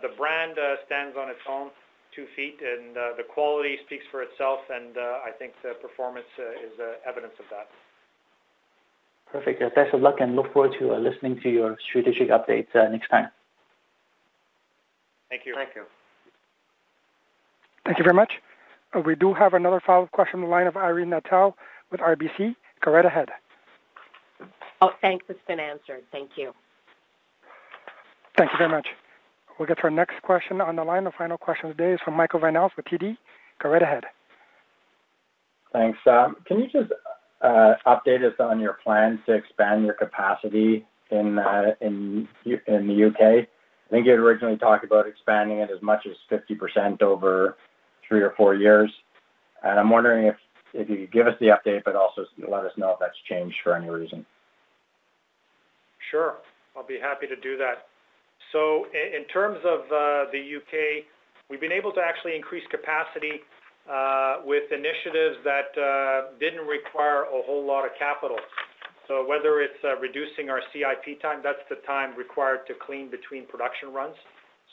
[0.00, 0.54] the brand
[0.86, 1.74] stands on its own
[2.18, 4.58] two feet, and uh, the quality speaks for itself.
[4.68, 6.74] And uh, I think the performance uh, is
[7.08, 7.68] evidence of that.
[9.30, 9.62] Perfect.
[9.74, 13.28] Best of luck, and look forward to listening to your strategic updates next time.
[15.30, 15.54] Thank you.
[15.54, 15.84] Thank you.
[17.84, 18.32] Thank you very much.
[19.06, 21.54] We do have another follow-up question on the line of Irene Nattel
[21.92, 22.56] with RBC.
[22.84, 23.28] Go right ahead.
[24.80, 25.26] Oh, thanks.
[25.28, 26.02] It's been answered.
[26.10, 26.52] Thank you.
[28.36, 28.88] Thank you very much.
[29.58, 31.04] We'll get to our next question on the line.
[31.04, 33.16] The final question today is from Michael Van Aelst with TD.
[33.62, 34.04] Go right ahead.
[35.72, 35.98] Thanks.
[36.06, 36.92] Um, can you just
[37.42, 42.26] uh, update us on your plans to expand your capacity in uh, the
[42.68, 43.48] U.K.?
[43.48, 47.56] I think you had originally talked about expanding it as much as 50% over
[48.06, 48.90] three or four years.
[49.62, 52.90] And I'm wondering if you could give us the update, but also let us know
[52.90, 54.24] if that's changed for any reason.
[56.10, 56.36] Sure.
[56.76, 57.87] I'll be happy to do that.
[58.52, 61.04] So in terms of uh, the U.K.,
[61.50, 63.44] we've been able to actually increase capacity
[63.88, 68.36] uh, with initiatives that uh, didn't require a whole lot of capital.
[69.06, 73.92] So whether it's reducing our CIP time, that's the time required to clean between production
[73.92, 74.16] runs.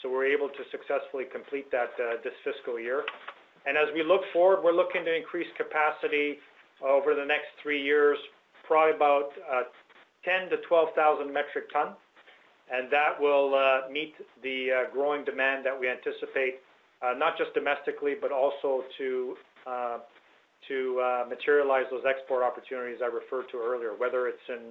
[0.01, 3.03] So we're able to successfully complete that this fiscal year.
[3.65, 6.37] And as we look forward, we're looking to increase capacity
[6.83, 8.17] over the next three years,
[8.67, 9.31] probably about
[10.27, 11.95] 10,000-12,000 metric tons.
[12.71, 16.61] And that will uh, meet the uh, growing demand that we anticipate,
[17.01, 19.37] uh, not just domestically, but also to
[21.29, 24.69] materialize those export opportunities I referred to earlier, whether it's in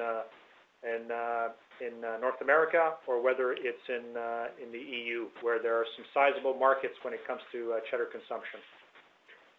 [2.20, 7.14] North America or whether it's in the EU, where there are some sizable markets when
[7.14, 8.58] it comes to cheddar consumption.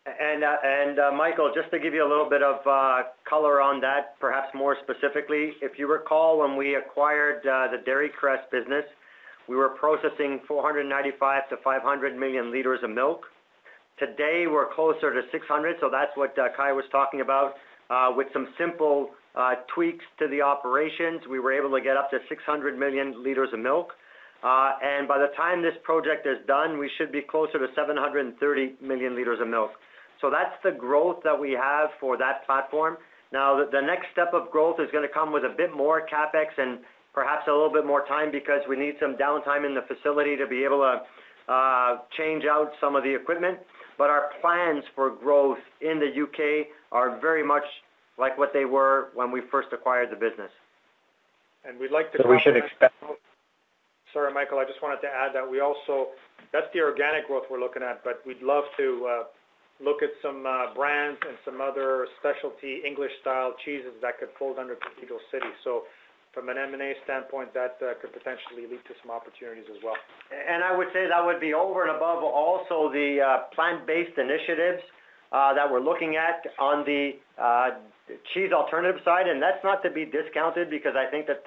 [0.06, 4.19] Uh, uh, Michael, just to give you a little bit of uh, color on that,
[4.19, 8.86] perhaps more specifically, if you recall when we acquired the Dairy Crest business,
[9.49, 13.22] we were processing 495 to 500 million liters of milk.
[13.98, 15.77] Today, we're closer to 600.
[15.80, 17.53] So that's what Kai was talking about.
[18.15, 19.10] With some simple
[19.73, 23.60] tweaks to the operations, we were able to get up to 600 million liters of
[23.60, 23.94] milk.
[24.44, 29.15] And by the time this project is done, we should be closer to 730 million
[29.15, 29.72] liters of milk.
[30.26, 32.97] So that's the growth that we have for that platform.
[33.31, 36.57] Now, the next step of growth is going to come with a bit more CapEx
[36.57, 36.80] and
[37.14, 40.47] perhaps a little bit more time because we need some downtime in the facility to
[40.47, 43.60] be able to uh, change out some of the equipment.
[43.99, 46.69] But our plans for growth in the U.K.
[46.91, 47.65] are very much
[48.18, 50.49] like what they were when we first acquired the business.
[51.69, 52.23] And we'd like to.
[52.23, 52.95] So we should expect.
[54.11, 56.07] Sorry, Michael, I just wanted to add that we also,
[56.52, 59.23] that's the organic growth we're looking at, but we'd love to uh,
[59.84, 64.76] look at some uh, brands and some other specialty English-style cheeses that could fold under
[64.76, 65.52] Cathedral City.
[65.64, 65.84] So
[66.31, 69.95] from an M&A standpoint, that uh, could potentially lead to some opportunities as well.
[70.31, 74.84] And I would say that would be over and above also the uh, plant-based initiatives
[75.31, 77.19] that we're looking at on the
[78.34, 79.27] cheese alternative side.
[79.27, 81.43] And that's not to be discounted because I think that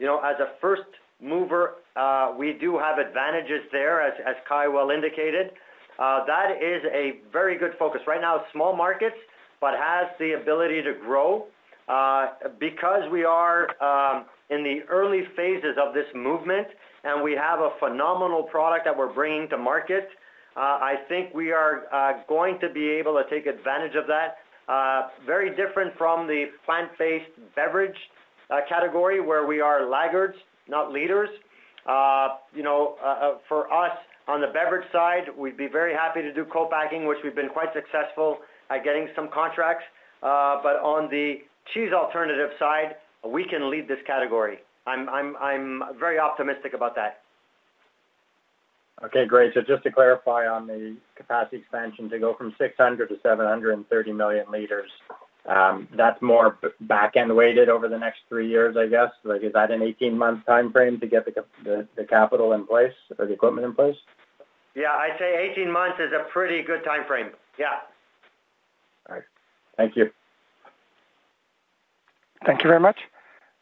[0.00, 0.90] you know, as a first
[1.22, 1.78] mover,
[2.36, 5.54] we do have advantages there, as Kai well indicated.
[6.00, 8.00] Uh, that is a very good focus.
[8.06, 9.16] Right now, small markets,
[9.60, 11.46] but has the ability to grow.
[11.88, 12.28] Uh,
[12.58, 16.66] because we are um, in the early phases of this movement
[17.04, 20.08] and we have a phenomenal product that we're bringing to market,
[20.56, 24.36] uh, I think we are going to be able to take advantage of that.
[25.26, 27.96] Very different from the plant-based beverage
[28.68, 30.36] category where we are laggards,
[30.68, 31.28] not leaders.
[32.54, 33.96] You know, for us,
[34.30, 37.68] on the beverage side, we'd be very happy to do co-packing, which we've been quite
[37.74, 38.38] successful
[38.70, 39.84] at getting some contracts.
[40.22, 41.38] Uh, but on the
[41.74, 42.96] cheese alternative side,
[43.26, 44.58] we can lead this category.
[44.86, 47.20] I'm very optimistic about that.
[49.02, 49.54] Okay, great.
[49.54, 54.44] So just to clarify on the capacity expansion to go from 600 to 730 million
[54.50, 54.90] liters,
[55.50, 59.10] Um, that's more back-end weighted over the next three years, I guess.
[59.24, 63.26] Like, is that an 18-month time frame to get the the capital in place or
[63.26, 63.96] the equipment in place?
[64.76, 67.30] Yeah, I'd say 18 months is a pretty good time frame.
[67.58, 67.66] Yeah.
[69.08, 69.24] All right.
[69.76, 70.10] Thank you.
[72.46, 72.98] Thank you very much.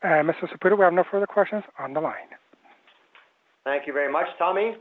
[0.02, 0.47] Uh, Mr.
[0.47, 2.28] Saputo, we have no further questions on the line.
[3.65, 4.77] Thank you very much, Tommy.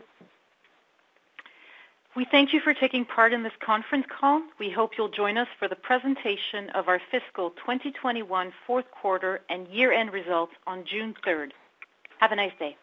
[2.18, 4.42] We thank you for taking part in this conference call.
[4.60, 9.68] We hope you'll join us for the presentation of our fiscal 2021 fourth quarter and
[9.68, 11.52] year-end results on June 3rd.
[12.20, 12.76] Have a nice day.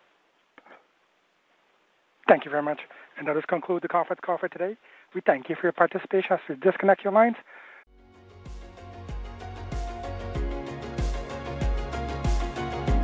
[2.28, 2.78] Thank you very much.
[3.19, 4.77] And that does conclude the conference call for today.
[5.16, 6.31] We thank you for your participation.
[6.31, 7.35] As we disconnect your lines.